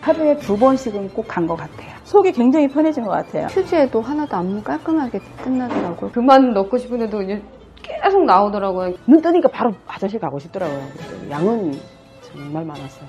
[0.00, 1.92] 하루에 두 번씩은 꼭 간 것 같아요.
[2.04, 3.46] 속이 굉장히 편해진 것 같아요.
[3.46, 6.10] 휴지에도 하나도 안 깔끔하게 끝나더라고요.
[6.10, 7.42] 그만 넣고 싶은데도 이제
[7.82, 8.94] 계속 나오더라고요.
[9.06, 10.88] 눈 뜨니까 바로 화장실 가고 싶더라고요.
[11.30, 11.80] 양은
[12.22, 13.08] 정말 많았어요.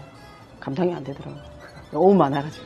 [0.59, 1.41] 감당이 안 되더라고요.
[1.91, 2.65] 너무 많아가지고.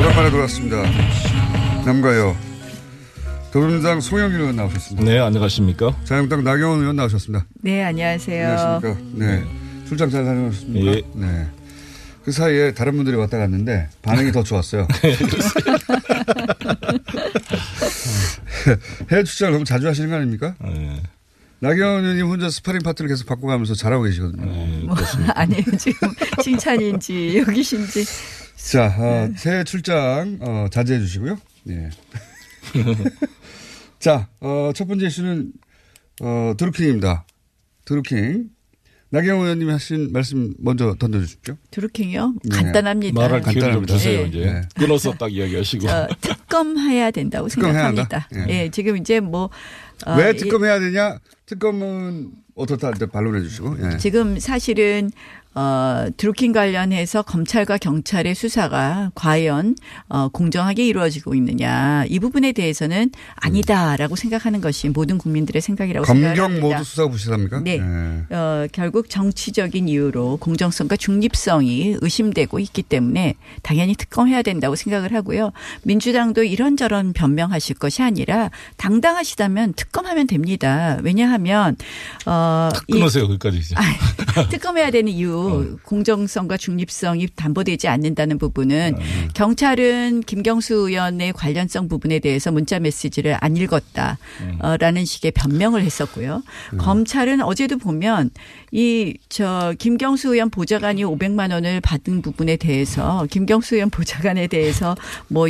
[0.00, 0.82] 오랜만에 돌아왔습니다.
[1.86, 2.36] 남가요.
[3.52, 5.04] 더불어민주당 송영길 의원 나오셨습니다.
[5.04, 5.94] 네, 안녕하십니까.
[6.04, 7.46] 자유한국당 나경원 의원 나오셨습니다.
[7.62, 8.48] 네, 안녕하세요.
[8.48, 9.00] 안녕하십니까.
[9.14, 9.44] 네.
[9.86, 10.90] 출장 잘 다녀오셨습니까?
[10.90, 11.02] 예.
[11.14, 11.61] 네.
[12.24, 14.86] 그 사이에 다른 분들이 왔다 갔는데 반응이 더 좋았어요.
[19.10, 20.54] 해외 출장을 너무 자주 하시는 거 아닙니까?
[20.62, 21.02] 네.
[21.58, 24.44] 나경원 의원님 혼자 스파링 파트너를 계속 바꿔가면서 잘하고 계시거든요.
[24.86, 24.96] 뭐,
[25.34, 25.64] 아니에요.
[25.78, 26.08] 지금
[26.42, 28.04] 칭찬인지 여기신지.
[28.56, 31.38] 자, 어, 새해 출장 어, 자제해 주시고요.
[31.68, 31.90] 예.
[33.98, 35.52] 자, 어, 첫 번째 이슈는
[36.20, 37.26] 어, 드루킹입니다.
[37.84, 38.48] 드루킹.
[39.12, 41.56] 나경원 의원님이 하신 말씀 먼저 던져주십시오.
[41.70, 42.34] 드루킹이요?
[42.44, 42.56] 네.
[42.56, 43.20] 간단합니다.
[43.20, 44.28] 말할 기회를 좀 주세요, 네.
[44.28, 44.38] 이제.
[44.40, 44.62] 네.
[44.74, 45.86] 끊어서 딱 이야기하시고.
[45.86, 48.26] 저, 특검해야 된다고 생각합니다.
[48.30, 48.48] 한다?
[48.50, 48.70] 예.
[48.70, 49.50] 지금 이제 뭐.
[50.06, 51.18] 어, 왜 이- 특검해야 되냐?
[51.44, 53.76] 특검은 어떻다 반론해 주시고.
[53.92, 53.98] 예.
[53.98, 55.10] 지금 사실은
[55.54, 59.76] 어, 드루킹 관련해서 검찰과 경찰의 수사가 과연
[60.08, 66.66] 어, 공정하게 이루어지고 있느냐 이 부분에 대해서는 아니다라고 생각하는 것이 모든 국민들의 생각이라고 검경 생각합니다.
[66.66, 67.60] 모두 수사 부실합니까?
[67.60, 67.80] 네.
[67.80, 68.34] 예.
[68.34, 75.52] 어, 결국 정치적인 이유로 공정성과 중립성이 의심되고 있기 때문에 당연히 특검해야 된다고 생각을 하고요.
[75.82, 80.98] 민주당도 이런저런 변명하실 것이 아니라 당당하시다면 특검하면 됩니다.
[81.02, 81.76] 왜냐하면
[82.26, 83.74] 어, 이- 끊으세요, 거기까지 이제.
[84.50, 85.41] 특검해야 되는 이유
[85.84, 88.96] 공정성과 중립성이 담보되지 않는다는 부분은
[89.34, 96.42] 경찰은 김경수 의원의 관련성 부분에 대해서 문자 메시지를 안 읽었다라는 식의 변명을 했었고요.
[96.78, 98.30] 검찰은 어제도 보면
[98.72, 104.94] 이 저 김경수 의원 보좌관이 500만 원을 받은 부분에 대해서 김경수 의원 보좌관에 대해서
[105.28, 105.46] 뭐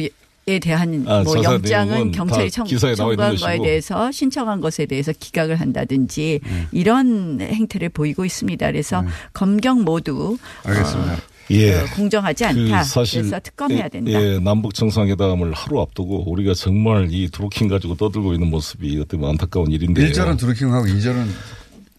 [0.48, 3.59] 에 대한 아, 뭐 영장은 경찰이 다 청, 청구한 거에.
[3.62, 6.40] 대해서 신청한 것에 대해서 기각을 한다든지
[6.72, 8.66] 이런 행태를 보이고 있습니다.
[8.66, 11.18] 그래서 검경 모두 알겠습니다.
[11.50, 11.74] 예.
[11.74, 12.83] 어, 공정하지 않다.
[12.83, 14.11] 그 사실 그래서 특검해야 된다.
[14.11, 19.31] 예, 남북 정상회담을 하루 앞두고 우리가 정말 이 드루킹 가지고 떠들고 있는 모습이 어떻게 보면
[19.31, 20.09] 안타까운 일인데요.
[20.09, 21.26] 1절은 드루킹하고 2절은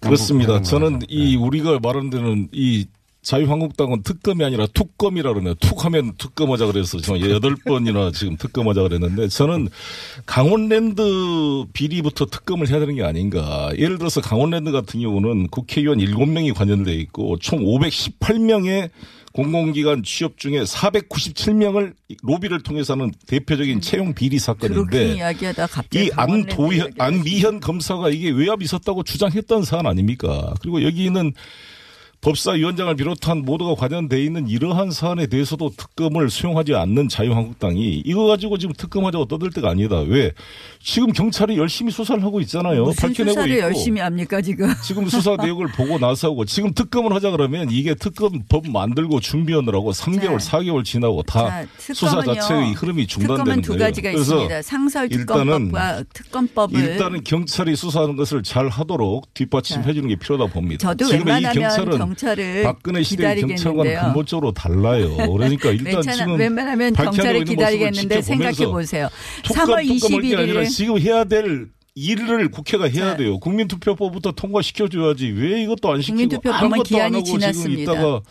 [0.02, 0.62] 그렇습니다.
[0.62, 2.88] 저는 이 우리가 말하는 데는 이
[3.24, 5.54] 자유한국당은 특검이 아니라 툭검이라 그러네요.
[5.56, 9.70] 툭하면 특검하자 그래서 저 여덟 번이나 지금 특검하자 그랬는데 저는
[10.26, 11.02] 강원랜드
[11.72, 13.72] 비리부터 특검을 해야 되는 게 아닌가.
[13.78, 18.90] 예를 들어서 강원랜드 같은 경우는 국회의원 7명이 관련돼 있고 총 518명의
[19.32, 25.16] 공공기관 취업 중에 497명을 로비를 통해서 하는 대표적인 채용 비리 사건인데
[26.04, 30.54] 이 안도현, 안미현 검사가 이게 외압이 있었다고 주장했던 사안 아닙니까?
[30.62, 31.34] 그리고 여기는
[32.24, 38.74] 법사위원장을 비롯한 모두가 관련돼 있는 이러한 사안에 대해서도 특검을 수용하지 않는 자유한국당이 이거 가지고 지금
[38.74, 40.00] 특검하자고 떠들 때가 아니다.
[40.00, 40.32] 왜?
[40.82, 42.86] 지금 경찰이 열심히 수사를 하고 있잖아요.
[42.86, 43.62] 무슨 밝혀내고 수사를 있고.
[43.62, 44.70] 열심히 합니까 지금?
[44.84, 50.40] 지금 수사 내역을 보고 나서고 지금 특검을 하자 그러면 이게 특검 법 만들고 준비하느라고 3개월,
[50.40, 52.24] 4개월 지나고 다 자, 수사.
[52.24, 53.62] 자체의 흐름이 중단되는 특검은 거예요.
[53.62, 54.62] 두 가지가 그래서 있습니다.
[54.62, 60.80] 상설 일단은 특검법과 특검법을 일단은 경찰이 수사하는 것을 잘 하도록 뒷받침해 주는 게 필요하다 봅니다.
[60.88, 64.02] 저도 지금 이 웬만하면 경찰은 경찰을 박근혜 시대의 기다리겠는데요.
[64.02, 65.16] 근본적으로 달라요.
[65.16, 66.14] 그러니까 일단 괜찮아.
[66.14, 69.10] 지금 웬만하면 경찰을 기다리겠는데 생각해 보세요.
[69.44, 73.40] 특검, 3월 특검 할게 아니라 21일 지금 해야 될 일을 국회가 해야 돼요.
[73.40, 77.92] 국민투표법부터 통과시켜줘야지 왜 이것도 안 시키고 아무것도 안 하고 지금 지났습니다.
[77.92, 78.22] 있다가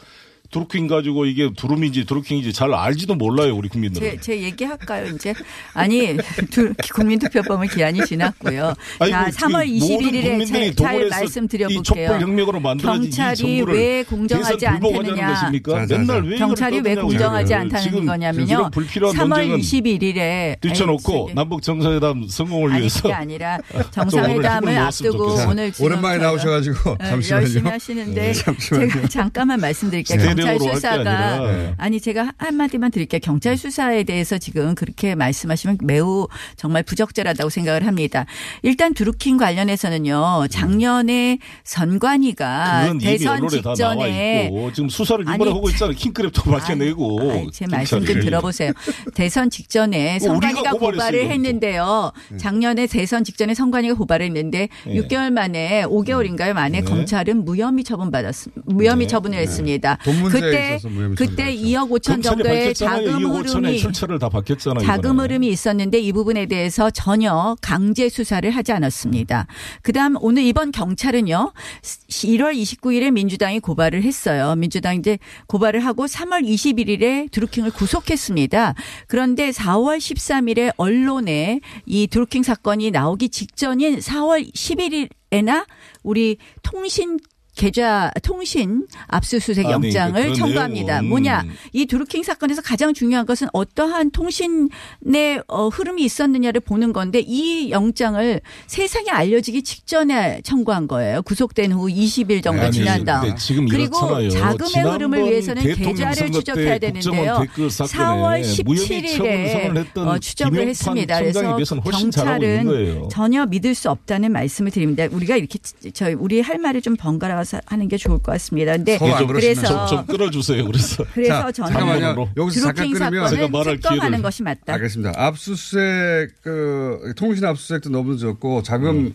[0.53, 4.09] 드루킹 가지고 이게 두루미인지 드루킹인지 잘 알지도 몰라요 우리 국민들은.
[4.11, 5.33] 제, 제 얘기할까요, 이제?
[5.73, 6.17] 아니,
[6.51, 8.75] 두- 국민투표법은 기한이 지났고요.
[8.99, 11.83] 아이고, 자, 3월 그 모든 21일에 국민들이 잘, 잘 말씀드려볼게요.
[11.83, 15.27] 촛불 혁명으로 만들어진 이 경찰이 왜 공정하지 않겠느냐.
[15.35, 15.73] 것입니까?
[15.73, 16.29] 자, 자, 맨날 자.
[16.29, 16.95] 왜 경찰이 왜.
[16.97, 18.47] 공정하지 않다는 지금 거냐면요.
[18.53, 24.77] 이런 불필요한 3월 논쟁은 21일에 뛰쳐놓고 남북 정상회담 성공을 아니 위해서 그게 아니라 좀 정상회담을
[24.79, 25.49] 앞두고 좋겠어요.
[25.49, 27.43] 오늘 오랜만에 나오셔가지고 어, 잠시만요.
[27.43, 28.89] 열심히 하시는데 네, 잠시만요.
[28.91, 30.19] 제가 잠깐만 말씀드릴게요.
[30.47, 31.39] 경찰 수사가.
[31.41, 31.75] 네.
[31.79, 33.21] 아니 제가 한 마디만 드릴게요.
[33.23, 38.27] 경찰 수사에 대해서 지금 그렇게 말씀하시면 매우 정말 부적절하다고 생각을 합니다.
[38.63, 40.47] 일단 드루킹 관련해서는요.
[40.51, 45.97] 작년에 선관위가 대선 직전에 있고 지금 수사를 아니, 이번에 하고 있잖아요.
[45.97, 47.51] 킹크랩도 밝혀내고.
[47.53, 48.21] 제 말씀 좀.
[48.21, 48.73] 들어보세요.
[49.15, 51.31] 대선 직전에 뭐 우리가 선관위가 고발했어요, 고발을.
[51.31, 52.13] 했는데요.
[52.39, 54.95] 작년에 대선 직전에 선관위가 고발을 했는데 네.
[54.95, 56.53] 6개월 만에 5개월인가요?
[56.53, 56.85] 만에 네.
[56.85, 59.11] 검찰은 무혐의 처분 받았 무혐의 네.
[59.11, 59.99] 처분을 했습니다.
[60.33, 60.79] 그때
[61.17, 62.75] 그때 2억 5천 검찰이 정도의.
[62.75, 64.85] 자금 2억 5천에 흐름이 출처를 다 밝혔잖아요.
[64.85, 65.23] 자금 이번에.
[65.29, 69.47] 흐름이 있었는데 이 부분에 대해서 전혀 강제 수사를 하지 않았습니다.
[69.83, 71.53] 그다음 오늘 이번 경찰은요.
[71.83, 74.55] 1월 29일에 민주당이 고발을 했어요.
[74.57, 78.75] 민주당이 이제 고발을 하고 3월 21일에 드루킹을 구속했습니다.
[79.07, 85.65] 그런데 4월 13일에 언론에 이 드루킹 사건이 나오기 직전인 4월 11일 에나
[86.03, 87.19] 우리 통신
[87.55, 90.95] 계좌 통신 압수수색 아니, 영장을 그런 청구합니다.
[91.01, 91.45] 내용은 뭐냐?
[91.73, 98.41] 이 드루킹 사건에서 가장 중요한 것은 어떠한 통신의 어, 흐름이 있었느냐를 보는 건데 이 영장을
[98.67, 101.23] 세상에 알려지기 직전에 청구한 거예요.
[101.23, 103.35] 구속된 후 20일 정도 아니, 지난 다음.
[103.71, 104.31] 그리고 이렇잖아요.
[104.31, 107.39] 자금의 흐름을 위해서는 계좌를 추적해야 되는데요.
[107.43, 111.19] 댓글 사건에 4월 무혐의 처분 17일에 했던 어, 추적을 했습니다.
[111.21, 113.09] 그래서 경찰은.
[113.11, 115.07] 전혀 믿을 수 없다는 말씀을 드립니다.
[115.11, 115.59] 우리가 이렇게
[115.93, 118.73] 저희 우리 할 말을 좀 번갈아 서 하는 게 좋을 것 같습니다.
[118.77, 120.65] 근데 그래서 좀, 좀 끌어주세요.
[120.65, 121.05] 그래서.
[121.15, 122.33] 그래서 저는 잠깐만요.
[122.37, 124.75] 여기서 잠깐 끊으면 사건은 특검하는 것이 맞다.
[124.75, 125.13] 알겠습니다.
[125.17, 129.15] 압수수색 그 통신 압수수색도 너무 늦었고 자금 음.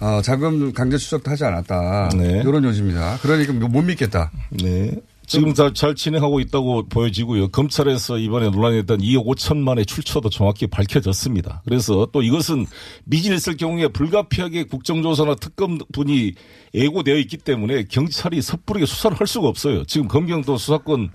[0.00, 2.10] 어, 자금 강제 추적도 하지 않았다.
[2.14, 3.18] 이런 요지입니다.
[3.22, 4.30] 그러니까 못 믿겠다.
[4.50, 4.92] 네.
[5.26, 7.48] 지금 다잘 진행하고 있다고 보여지고요.
[7.48, 11.62] 검찰에서 이번에 논란이 됐던 2억 5천만의 출처도 정확히 밝혀졌습니다.
[11.64, 12.66] 그래서 또 이것은
[13.04, 16.32] 미진했을 경우에 불가피하게 국정조사나 특검분이
[16.74, 19.84] 예고되어 있기 때문에 경찰이 섣부르게 수사를 할 수가 없어요.
[19.84, 21.10] 지금 검경도 수사권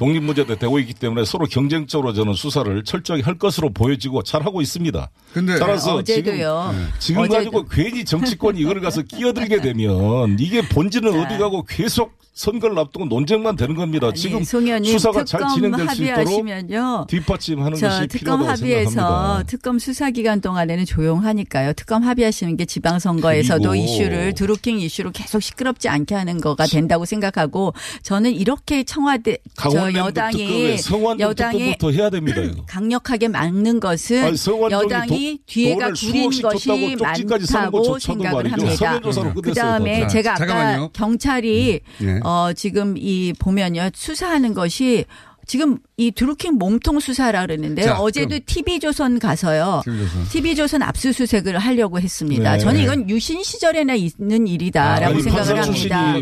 [0.00, 5.10] 독립문제도 되고 있기 때문에 서로 경쟁적으로 저는 수사를 철저하게 할 것으로 보여지고 잘하고 있습니다.
[5.34, 6.70] 근데 따라서 어제도요.
[6.72, 7.34] 지금, 지금 어제도.
[7.34, 13.56] 가지고 괜히 정치권이 이걸 가서 끼어들게 되면 이게 본질은 어디 가고 계속 선거를 앞두고 논쟁만
[13.56, 14.10] 되는 겁니다.
[14.14, 17.06] 지금 송 의원님 수사가 잘 진행될 수 있도록 합의하시면요.
[17.08, 19.42] 뒷받침하는 저 것이 특검 필요하다고 합의해서 생각합니다.
[19.46, 21.74] 특검 수사 기간 동안에는 조용하니까요.
[21.74, 28.32] 특검 합의하시는 게 지방선거에서도 이슈를 드루킹 이슈로 계속 시끄럽지 않게 하는 거가 된다고 생각하고 저는
[28.32, 32.40] 이렇게 청와대 저 강원랜드 여당이 특검에 성완종 여당이 특검부터 해야 됩니다.
[32.42, 32.64] 이거.
[32.66, 34.36] 강력하게 막는 것은 아니,
[34.70, 38.52] 여당이 도- 뒤에가 구린 것이 많다고 생각을.
[38.52, 38.74] 합니다.
[38.76, 39.64] 서면조사로 그 끝냈어요.
[39.64, 40.90] 다음에 자, 제가 아까 잠깐만요.
[40.92, 42.20] 경찰이 네.
[42.24, 45.04] 어, 지금 이 보면요 수사하는 것이
[45.50, 48.38] 지금 이 드루킹 몸통 수사라 그랬는데 자, 어제도.
[48.46, 49.80] TV조선 가서요.
[49.84, 50.28] TV조선.
[50.28, 52.52] TV조선 압수수색을 하려고 했습니다.
[52.52, 52.58] 네.
[52.60, 56.14] 저는 이건 유신 시절에나 있는 일이다라고 아니, 생각을 합니다.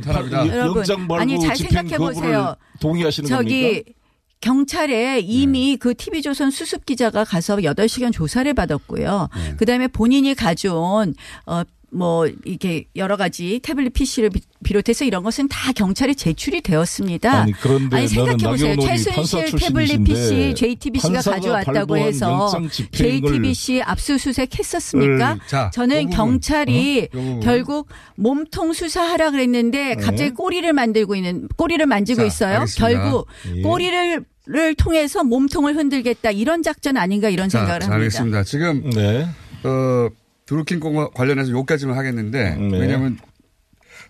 [0.47, 0.83] 여러분,
[1.19, 2.57] 아니 잘 생각해 보세요.
[2.81, 3.93] 동의하시는 저기 겁니까?
[4.41, 5.77] 경찰에 이미 네.
[5.77, 9.29] 그 TV조선 수습 기자가 가서 8시간 조사를 받았고요.
[9.35, 9.57] 네.
[9.57, 11.15] 그다음에 본인이 가져온
[11.45, 14.31] 어, 뭐 이렇게 여러 가지 태블릿 PC를
[14.63, 17.43] 비롯해서 이런 것은 다 경찰에 제출이 되었습니다.
[17.43, 18.77] 아니, 그런데 아니, 생각해 보세요.
[18.77, 22.51] 최순실 태블릿 PC JTBC가 가져왔다고 해서
[22.93, 25.33] JTBC 압수수색 했었습니까?
[25.35, 26.17] 을, 자, 저는 그.
[26.17, 27.39] 경찰이 어?
[27.39, 27.41] 그.
[27.43, 30.31] 결국 몸통 수사하라 그랬는데 갑자기 네.
[30.31, 32.55] 꼬리를 만들고 있는 꼬리를 만지고 자, 있어요.
[32.59, 32.89] 알겠습니다.
[32.89, 33.63] 결국 예.
[33.63, 37.97] 꼬리를 를 통해서 몸통을 흔들겠다 이런 작전 아닌가 이런 자, 생각을 자, 합니다.
[37.97, 38.45] 알겠습니다.
[38.45, 39.29] 지금 네.
[39.63, 40.09] 어,
[40.49, 42.79] 드루킹 공 관련해서 여기까지만 하겠는데 네.
[42.79, 43.19] 왜냐하면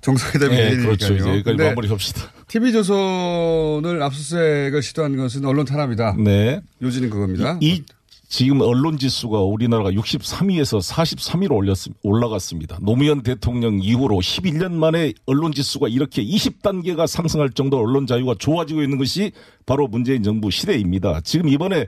[0.03, 0.77] 정상회담이 네.
[0.77, 1.13] 그렇죠.
[1.15, 2.33] 이제 여기까지 마무리합시다.
[2.47, 6.15] TV조선을 압수수색을 시도한 것은 언론 탄압이다.
[6.19, 6.61] 네.
[6.81, 7.59] 요지는 그겁니다.
[7.61, 7.83] 이
[8.29, 12.79] 지금 언론 지수가 우리나라가 63위에서 43위로 올렸, 올라갔습니다.
[12.83, 18.99] 노무현 대통령 이후로 11년 만에 언론 지수가 이렇게 20단계가 상승할 정도로 언론 자유가 좋아지고 있는
[18.99, 19.33] 것이
[19.65, 21.23] 바로 문재인 정부 시대입니다.
[21.23, 21.87] 지금 이번에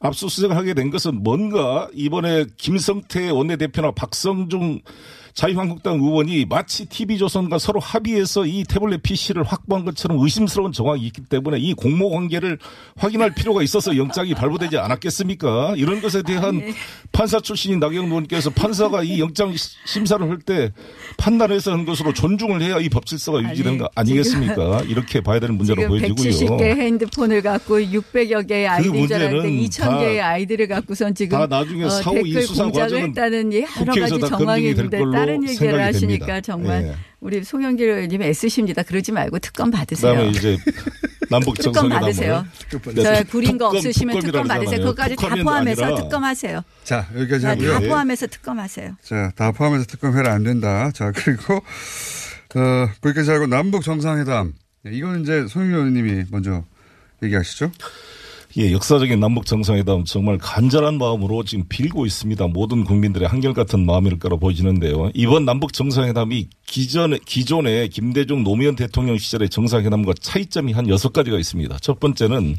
[0.00, 4.80] 압수수색을 하게 된 것은 뭔가 이번에 김성태 원내대표나 박성중
[5.42, 11.58] 자유한국당 의원이 마치 TV조선과 서로 합의해서 이 태블릿 PC를 확보한 것처럼 의심스러운 정황이 있기 때문에
[11.60, 12.58] 이 공모 관계를
[12.96, 15.74] 확인할 필요가 있어서 영장이 발부되지 않았겠습니까?
[15.76, 16.60] 이런 것에 대한
[17.12, 19.54] 판사 출신인 나경원 의원께서 판사가 이 영장
[19.86, 20.72] 심사를 할 때
[21.18, 24.82] 판단해서 한 것으로 존중을 해야 이 법 질서가 유지되는 거 아니겠습니까?
[24.88, 26.30] 이렇게 봐야 되는 문제로 보여지고요.
[26.56, 31.84] 170개 핸드폰을 갖고 600여 개의 알았는데 문제는 2000 개의 다- 아이들을 갖고선 지금 다 나중에
[31.84, 34.70] 어, 사후 이 댓글 수사 공작을 과정은 했다는 이 여러 국회에서 가지 다 정황이 될
[34.70, 36.40] 있는데 걸로 다른 얘기를 생각이 하시니까 됩니다.
[36.40, 36.94] 정말 예.
[37.20, 38.82] 우리 송영길 의원님 애쓰십니다.
[38.82, 40.12] 그러지 말고 특검 받으세요.
[40.12, 40.56] 그다음에 이제
[41.30, 42.46] 남북 특검 받으세요.
[42.70, 44.78] 네, 저 특- 구린 거 없으시면 특검 받으세요.
[44.80, 46.62] 그거까지 다 포함해서 아니라 특검하세요.
[46.84, 47.80] 자, 여기까지 다 하고요.
[47.88, 48.96] 포함해서 특검하세요.
[49.02, 50.90] 자, 다 포함해서 특검해라 안 된다.
[50.94, 54.54] 자, 그리고, 어, 거기까지 하고 남북 정상회담.
[54.84, 56.64] 네, 이건 이제 송영 의원님이 먼저
[57.22, 57.70] 얘기하시죠.
[58.56, 62.46] 예, 역사적인 남북 정상회담 정말 간절한 마음으로 지금 빌고 있습니다.
[62.48, 65.10] 모든 국민들의 한결같은 마음일 거라 보여지는데요.
[65.12, 71.76] 이번 남북 정상회담이 기존에, 기존의 김대중 노무현 대통령 시절의 정상회담과 차이점이 한 여섯 가지가 있습니다.
[71.82, 72.56] 첫 번째는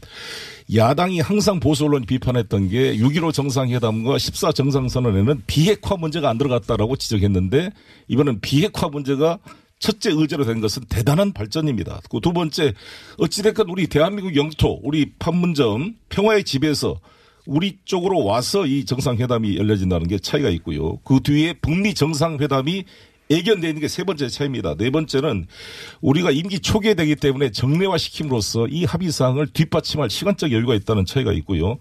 [0.75, 7.71] 야당이 항상 보수 언론이 비판했던 게 6.15 정상회담과 14 정상선언에는 비핵화 문제가 안 들어갔다라고 지적했는데
[8.07, 9.39] 이번엔 비핵화 문제가
[9.79, 12.01] 첫째 의제로 된 것은 대단한 발전입니다.
[12.09, 12.73] 그 두 번째
[13.17, 16.99] 어찌됐건 우리 대한민국 영토 우리 판문점 평화의 집에서
[17.45, 20.97] 우리 쪽으로 와서 이 정상회담이 열려진다는 게 차이가 있고요.
[20.97, 22.83] 그 뒤에 북미 정상회담이
[23.31, 24.75] 예견되는 게 세 번째 차이입니다.
[24.75, 25.45] 네 번째는
[26.01, 31.77] 우리가 임기 초기에 되기 때문에 정례화시킴으로써 이 합의 사항을 뒷받침할 시간적 여유가 있다는 차이가 있고요.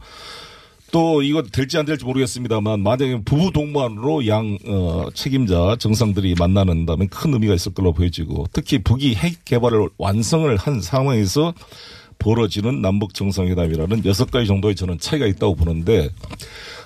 [0.90, 7.34] 또 이거 될지 안 될지 모르겠습니다만 만약에 부부 동반으로 양 어, 책임자 정상들이 만나는다면 큰
[7.34, 11.52] 의미가 있을 걸로 보여지고 특히 북이 핵 개발을 완성을 한 상황에서
[12.18, 16.08] 벌어지는 남북 정상회담이라는 여섯 가지 정도의 저는 차이가 있다고 보는데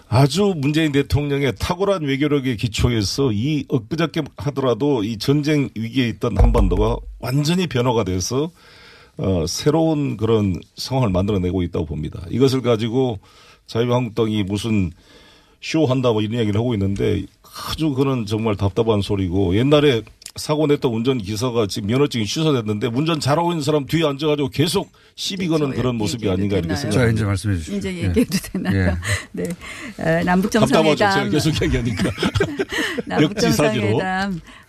[0.09, 7.67] 아주 문재인 대통령의 탁월한 외교력에 기초해서 이 엊그저께 하더라도 이 전쟁 위기에 있던 한반도가 완전히
[7.67, 8.51] 변화가 돼서
[9.17, 12.21] 어, 새로운 그런 상황을 만들어내고 있다고 봅니다.
[12.31, 13.21] 이것을 가지고
[13.73, 14.93] 자유한국당이 무슨
[15.63, 17.25] 쇼 한다 뭐 이런 이야기를 하고 있는데
[17.71, 20.03] 아주 그는 정말 답답한 소리고 옛날에
[20.37, 25.47] 사고 냈던 운전 기사가 지금 면허증이 취소됐는데 운전 잘하고 있는 사람 뒤에 앉아가지고 계속 시비
[25.49, 27.13] 거는 그런 모습이 아닌가 이렇게 자, 생각합니다.
[27.15, 27.77] 이제 말씀해 주시죠.
[27.77, 28.09] 이제 예.
[28.09, 28.97] 얘기해도 되나요?
[29.33, 29.45] 네.
[29.99, 30.97] 어, 남북 답답하죠.
[30.97, 32.11] 제가 정상회담 계속 얘기하니까.
[33.07, 34.01] 남북 역지사지로.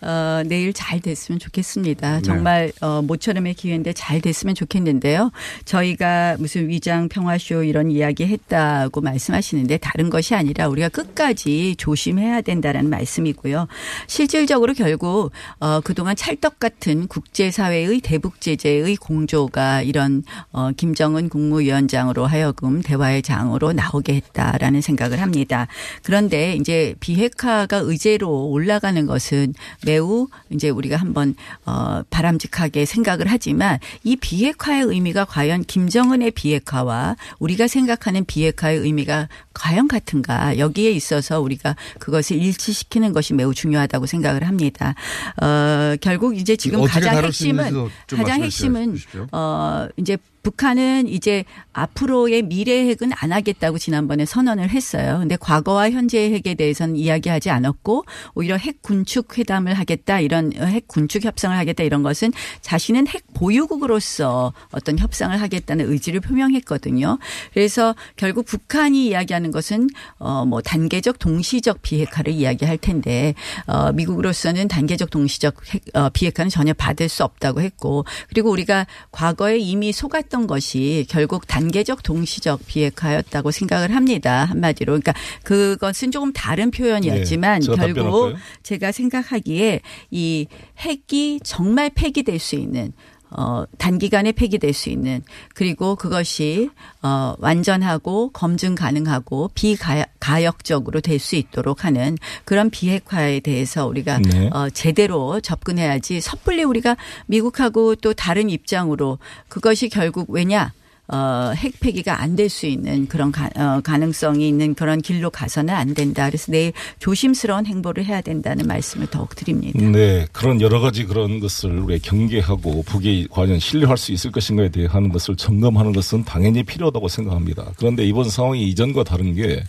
[0.04, 2.16] 어, 내일 잘 됐으면 좋겠습니다.
[2.18, 2.22] 네.
[2.22, 5.32] 정말 어, 모처럼의 기회인데 잘 됐으면 좋겠는데요.
[5.66, 12.89] 저희가 무슨 위장 평화쇼 이런 이야기 했다고 말씀하시는데 다른 것이 아니라 우리가 끝까지 조심해야 된다는
[12.89, 13.68] 말씀이고요.
[14.08, 22.82] 실질적으로 결국 어, 그동안 찰떡 같은 국제사회의 대북 제재의 공조가 이런 어, 김정은 국무위원장으로 하여금
[22.82, 25.68] 대화의 장으로 나오게 했다라는 생각을 합니다.
[26.04, 29.54] 그런데 이제 비핵화가 의제로 올라가는 것은
[29.86, 31.36] 매우 이제 우리가 한번
[31.66, 39.88] 어, 바람직하게 생각을 하지만 이 비핵화의 의미가 과연 김정은의 비핵화와 우리가 생각하는 비핵화의 의미가 과연
[39.88, 44.96] 같은가 여기에 있어서 우리가 그것을 일치시키는 것이 매우 중요하다고 생각을 합니다.
[45.41, 49.28] 어, 결국 이제 지금 가장 핵심은 가장 핵심은 주십시오.
[49.32, 55.18] 어 이제 북한은 이제 앞으로의 미래 핵은 안 하겠다고 지난번에 선언을 했어요.
[55.20, 61.24] 근데 과거와 현재의 핵에 대해서는 이야기하지 않았고 오히려 핵 군축 회담을 하겠다 이런 핵 군축
[61.24, 62.32] 협상을 하겠다 이런 것은
[62.62, 67.18] 자신은 핵 보유국으로서 어떤 협상을 하겠다는 의지를 표명했거든요.
[67.54, 69.89] 그래서 결국 북한이 이야기하는 것은
[70.20, 73.34] 어뭐 단계적 동시적 비핵화를 이야기할 텐데
[73.66, 79.58] 어 미국으로서는 단계적 동시적 핵, 어, 비핵화는 전혀 받을 수 없다고 했고 그리고 우리가 과거에
[79.58, 84.46] 이미 속 았던 것이 결국 단계적 동시적 비핵화였다고 생각을 합니다.
[84.46, 84.94] 한마디로.
[84.94, 85.14] 그러니까
[85.44, 88.36] 그것은 조금 다른 표현이었지만 네, 결국 답변할까요?
[88.64, 90.48] 제가 생각하기에 이
[90.80, 92.92] 핵이 정말 폐기될 수 있는
[93.36, 95.24] 어, 단기간에 폐기될 수 있는
[95.56, 96.70] 그리고 그것이
[97.02, 104.50] 어, 완전하고 검증 가능하고 비가역적으로 될 수 있도록 하는 그런 비핵화에 대해서 우리가 네.
[104.52, 110.74] 어, 제대로 접근해야지 섣불리 우리가 미국하고 또 다른 입장으로 그것이 결국 왜냐
[111.14, 115.74] 어, 핵 폐기가 안 될 수 있는 그런 가, 어, 가능성이 있는 그런 길로 가서는
[115.74, 116.26] 안 된다.
[116.28, 119.80] 그래서 내일 조심스러운 행보를 해야 된다는 말씀을 더욱 드립니다.
[119.80, 125.09] 네, 그런 여러 가지 그런 것을 우리 경계하고 북이 과연 신뢰할 수 있을 것인가에 대한
[125.09, 127.72] 것을 점검하는 것은 당연히 필요하다고 생각합니다.
[127.78, 129.64] 그런데 이번 상황이 이전과 다른 게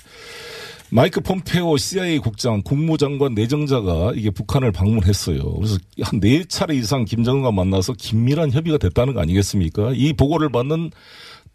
[0.91, 5.43] 마이크 폼페오 CIA 국장, 국무장관 내정자가 이게 북한을 방문했어요.
[5.55, 9.91] 그래서 한 네 차례 이상 김정은과 만나서 긴밀한 협의가 됐다는 거 아니겠습니까?
[9.95, 10.91] 이 보고를 받는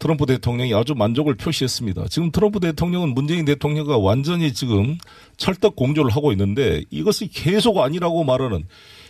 [0.00, 2.06] 트럼프 대통령이 아주 만족을 표시했습니다.
[2.08, 4.96] 지금 트럼프 대통령은 문재인 대통령과 완전히 지금
[5.36, 8.64] 찰떡 공조를 하고 있는데 이것이 계속 아니라고 말하는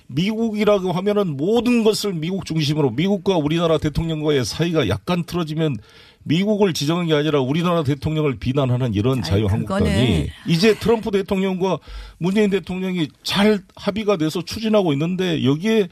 [0.09, 5.76] 미국이라고 하면은 모든 것을 미국 중심으로 미국과 우리나라 대통령과의 사이가 약간 틀어지면
[6.24, 11.78] 미국을 지정한 게 아니라 우리나라 대통령을 비난하는 이런 자유한국당이 그거는- 이제 트럼프 대통령과
[12.18, 15.88] 문재인 대통령이 잘 합의가 돼서 추진하고 있는데 여기에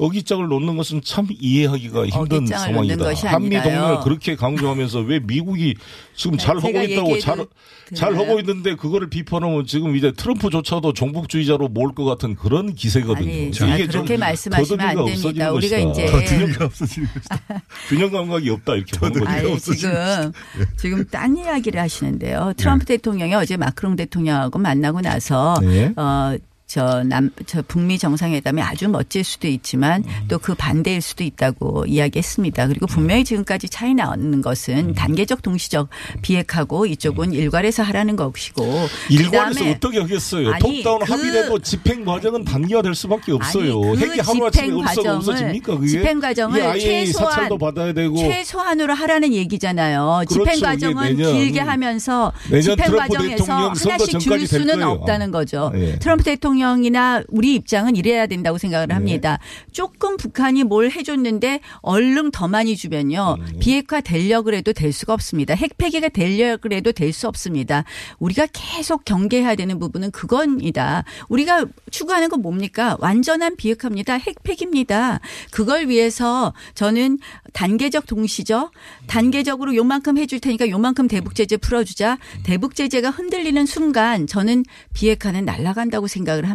[0.00, 3.12] 어기짝을 놓는 것은 참 이해하기가 힘든 상황이다.
[3.26, 3.50] 한미.
[3.60, 5.74] 동맹을 그렇게 강조하면서 왜 미국이
[6.16, 7.46] 지금 잘 제가 하고 있다고 잘,
[7.94, 8.16] 잘?
[8.16, 13.28] 하고 있는데 그거를 비판하면 지금 이제 트럼프조차도 종북주의자로 몰 것 같은 그런 기세거든요.
[13.30, 15.50] 아니, 자, 그렇게 말씀하시면 안 됩니다.
[15.52, 15.90] 우리가 것이다.
[15.90, 17.40] 이제 더듬이가 없어지는 것이다.
[17.88, 19.28] 균형 감각이 없다 이렇게 보는 거죠.
[19.30, 20.32] 아니, 지금
[20.76, 22.52] 지금 딴 이야기를 하시는데요.
[22.56, 25.92] 트럼프 대통령이 어제 마크롱 대통령하고 만나고 나서 네.
[25.96, 26.36] 어.
[26.70, 30.28] 저 남, 저 북미 정상회담이 아주 멋질 수도 있지만 음.
[30.28, 32.68] 또그 반대일 수도 있다고 이야기했습니다.
[32.68, 34.94] 그리고 분명히 지금까지 차이 나는 것은 음.
[34.94, 35.88] 단계적 동시적
[36.22, 40.52] 비핵하고 이쪽은 일괄해서 하라는 것이고 그다음에 어떻게 하겠어요?
[40.60, 43.82] 톱다운 그- 합의돼도 집행 과정은 단기화될 수밖에 없어요.
[43.82, 45.74] 아니, 그 핵이 하루아침에 집행 없어 과정을- 없어집니까?
[45.74, 50.22] 그게 집행 과정을 최소한- 사찰도 받아야 되고 최소한으로 하라는 얘기잖아요.
[50.28, 50.44] 그렇죠.
[50.44, 54.90] 집행 과정은 길게 하면서 집행 과정에서 하나씩 줄 수는 거예요.
[54.90, 55.72] 없다는 거죠.
[55.74, 55.98] 예.
[55.98, 58.62] 트럼프 대통령 이나 우리 입장은 이래야 된다고 네.
[58.62, 59.38] 생각을 합니다.
[59.72, 63.36] 조금 북한이 뭘 해줬는데 얼른 더 많이 주면요.
[63.38, 63.58] 음.
[63.60, 65.54] 비핵화 되려고 해도 될 수가 없습니다.
[65.54, 67.84] 핵 폐기가 되려고 해도 될 수 없습니다.
[68.18, 71.04] 우리가 계속 경계해야 되는 부분은 그건이다.
[71.28, 72.96] 우리가 추구하는 건 뭡니까?
[73.00, 74.14] 완전한 비핵화입니다.
[74.14, 75.20] 핵 폐기입니다.
[75.50, 77.18] 그걸 위해서 저는
[77.52, 78.70] 단계적 동시적
[79.06, 82.18] 단계적으로 요만큼 해줄 테니까 요만큼 대북 제재 풀어주자.
[82.44, 86.49] 대북 제재가 흔들리는 순간 저는 비핵화는 날아간다고 생각을 합니다.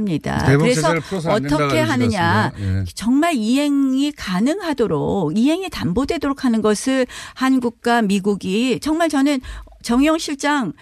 [0.46, 0.94] 대북 그래서
[1.30, 2.52] 어떻게 하느냐.
[2.60, 2.84] 예.
[2.94, 9.40] 정말 이행이 가능하도록 이행이 담보되도록 하는 것을 한국과 미국이 정말 저는
[9.84, 10.74] 정의용 실장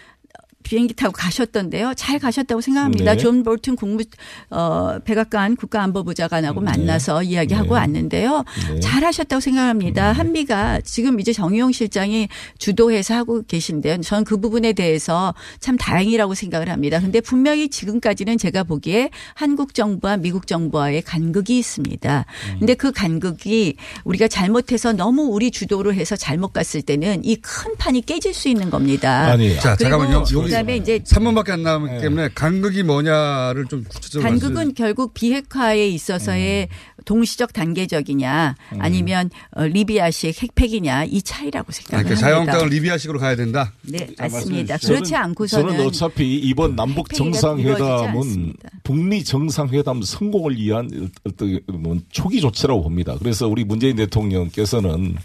[0.63, 1.93] 비행기 타고 가셨던데요.
[1.95, 3.13] 잘 가셨다고 생각합니다.
[3.13, 3.17] 네.
[3.17, 4.03] 존 볼튼 국무
[4.49, 6.65] 어 백악관 국가안보부장관하고 네.
[6.65, 7.79] 만나서 이야기하고 네.
[7.81, 8.43] 왔는데요.
[8.73, 8.79] 네.
[8.79, 10.11] 잘 하셨다고 생각합니다.
[10.13, 14.01] 한미가 지금 이제 정유영 실장이 주도해서 하고 계신데요.
[14.01, 16.99] 저는 그 부분에 대해서 참 다행이라고 생각을 합니다.
[16.99, 22.25] 근데 분명히 지금까지는 제가 보기에 한국 정부와 미국 정부와의 간극이 있습니다.
[22.59, 28.01] 근데 그 간극이 우리가 잘못해서 너무 우리 주도로 해서 잘못 갔을 때는 이 큰 판이
[28.03, 29.25] 깨질 수 있는 겁니다.
[29.25, 30.23] 아니, 자, 잠깐만요.
[30.33, 36.69] 여기 그다음에 이제 3분밖에 안 남았기 때문에 간극이 뭐냐를 좀 구체적으로 간극은 결국 비핵화에 있어서의
[37.05, 42.03] 동시적 단계적이냐 아니면 어, 리비아식 핵폐기냐 이 차이라고 생각합니다.
[42.03, 43.73] 그러니까 자유한국당은 리비아식으로 가야 된다.
[43.81, 44.73] 네, 자, 맞습니다.
[44.75, 45.15] 말씀해 그렇지.
[45.15, 48.53] 않고서는 저는 어차피 이번 남북 정상회담은.
[48.83, 53.15] 북미 정상회담 성공을 위한 어떤 뭐 초기 조치라고 봅니다.
[53.19, 55.15] 그래서 우리 문재인 대통령께서는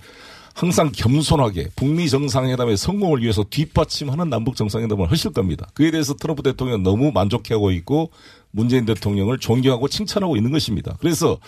[0.55, 5.69] 항상 겸손하게 북미 정상회담의 성공을 위해서 뒷받침하는 남북 정상회담을 하실 겁니다.
[5.75, 8.11] 그에 대해서 트럼프 대통령은 너무 만족해하고 있고
[8.51, 10.97] 문재인 대통령을 존경하고 칭찬하고 있는 것입니다.
[11.01, 11.39] 그래서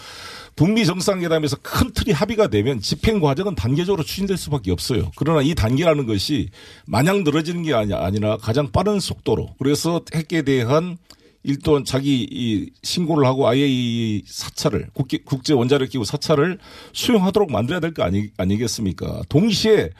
[0.55, 5.11] 북미 정상회담에서 큰 틀이 합의가 되면 집행 과정은 단계적으로 추진될 수밖에 없어요.
[5.17, 6.51] 그러나 이 단계라는 것이
[6.87, 10.99] 마냥 늘어지는 게 아니- 아니라 가장 빠른 속도로 그래서 핵에 대한
[11.43, 16.59] 일단 자기 이 신고를 하고 아예 이 사찰을 국제, 국제 원자력 기구 사찰을
[16.93, 19.23] 수용하도록 만들어야 될 거 아니, 아니겠습니까?
[19.29, 19.91] 동시에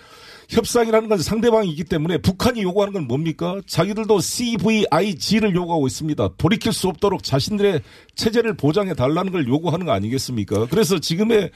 [0.51, 3.61] 협상이라는 건 상대방이 있기 때문에 북한이 요구하는 건 뭡니까?
[3.67, 6.31] 자기들도 CVIG를 요구하고 있습니다.
[6.37, 7.81] 돌이킬 수 없도록 자신들의
[8.21, 10.67] 체제를 보장해 달라는 걸 요구하는 거 아니겠습니까?
[10.67, 11.51] 그래서 지금의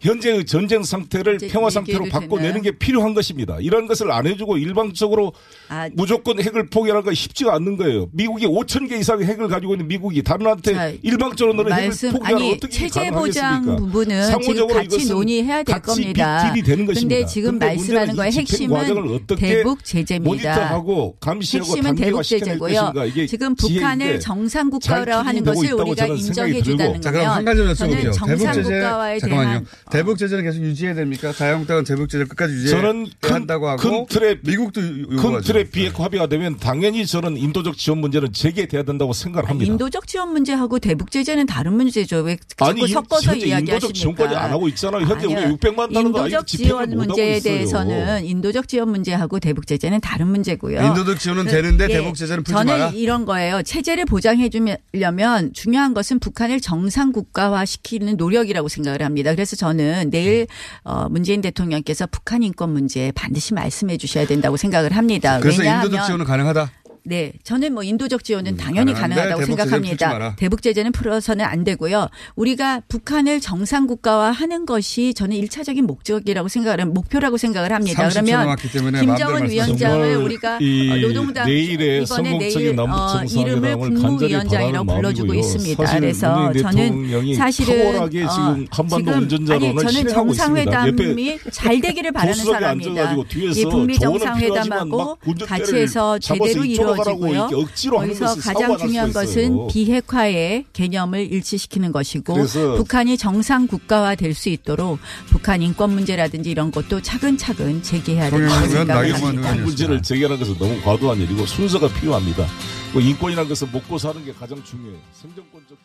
[0.00, 2.62] 현재의 전쟁 상태를 평화 상태로 바꿔내는 되나요?
[2.62, 3.56] 게 필요한 것입니다.
[3.60, 5.32] 이런 것을 안 해주고 일방적으로
[5.68, 8.08] 아, 무조건 핵을 포기하는 건 쉽지가 않는 거예요.
[8.12, 12.12] 미국이 5천 개 이상의 핵을 가지고 있는 미국이 다른 한테 자, 일방적으로 너는 핵을 말씀
[12.12, 13.20] 포기하는 아니 어떻게 체제 가능하겠습니까?
[13.20, 16.52] 보장 부분은 상호적으로 같이 논의해야 될 같이 겁니다.
[16.52, 17.16] 되는 것입니다.
[17.16, 20.30] 근데 지금 근데 말씀하는 거의 핵심은 어떻게 대북 제재입니다.
[20.30, 22.74] 모니터하고 감시하고 핵심은 대북 제재고요.
[22.74, 27.00] 것인가 이게 지금 북한을 정상 국가로 잘 하는 것을 우리가 저는 생각이 들고.
[27.00, 28.12] 자, 그럼 한 가지 거면 여쭤볼게요.
[28.12, 28.80] 저는 대북 제재
[29.20, 29.48] 잠깐만요.
[29.50, 31.32] 대한 대북 제재는 계속 유지해야 됩니까?
[31.32, 35.52] 자유한국당은 대북 제재를 끝까지 유지해야 저는 큰, 한다고 하고 큰 틀의 미국도 큰 요구하죠.
[35.52, 39.70] 틀의 비핵화 합의가 되면 당연히 저는 인도적 지원 문제는 재개돼야 된다고 생각을 합니다.
[39.72, 42.18] 인도적 지원 문제하고 대북 제재는 다른 문제죠.
[42.22, 44.44] 왜 자꾸 아니 섞어서 현재 인도적 지원까지 이야기하십니까?
[44.44, 45.02] 안 하고 있잖아요.
[45.06, 45.26] 현재.
[45.26, 47.52] 우리가 600만 달러도 아직 인도적 지원 문제에 있어요.
[47.54, 50.80] 대해서는 인도적 지원 문제하고 대북 제재는 다른 문제고요.
[50.82, 52.90] 인도적 지원은 그- 되는데 예, 대북 제재는 풀지 저는 마라?
[52.94, 53.62] 이런 거예요.
[53.62, 59.32] 체제를 보장해 주려면 중요한 것은 북한을 정상 국가화 시키는 노력이라고 생각을 합니다.
[59.32, 60.46] 그래서 저는 내일
[60.84, 65.40] 어, 문재인 대통령께서 북한 인권 문제 반드시 말씀해 주셔야 된다고 생각을 합니다.
[65.40, 66.70] 그래서 인도적 지원은 가능하다.
[67.06, 70.36] 네, 저는 뭐 인도적 지원은 당연히 가능한데 가능하다고 대북 생각합니다.
[70.36, 72.08] 대북 제재는 풀어서는 안 되고요.
[72.34, 78.08] 우리가 북한을 정상 국가화 하는 것이 저는 일차적인 목적이라고 생각을 목표라고 생각을 합니다.
[78.08, 78.56] 30초 그러면
[79.00, 85.34] 김정은 위원장을 우리가 이 어, 노동당 내일의 이번에 성공적인 내일 어, 이름을 국무위원장이라고 불러주고.
[85.34, 85.96] 있습니다.
[85.96, 90.08] 그래서 저는 사실은 탁월하게 지금 한반도 지금 아니 저는.
[90.08, 93.14] 정상회담이 잘 되기를 바라는 사람입니다.
[93.54, 97.48] 이 북미 정상회담하고 같이 해서 제대로 이쪽 으로 가라고 이루어지고요.
[97.48, 99.66] 이렇게 억지로 하는 거기서 것은 가장 중요한 것은.
[99.68, 102.34] 비핵화의 개념을 일치시키는 것이고
[102.76, 109.28] 북한이 정상 국가화 될 수 있도록 북한 인권 문제라든지 이런 것도 차근차근 제기해야 된다고 생각합니다.
[109.28, 112.46] 인권 문제를 제기하는 것은 너무 과도한 일이고 순서가 필요합니다.
[112.92, 114.98] 뭐 인권이라는 것은 먹고 사는 게 가장 중요해요.
[115.12, 115.78] 생존권적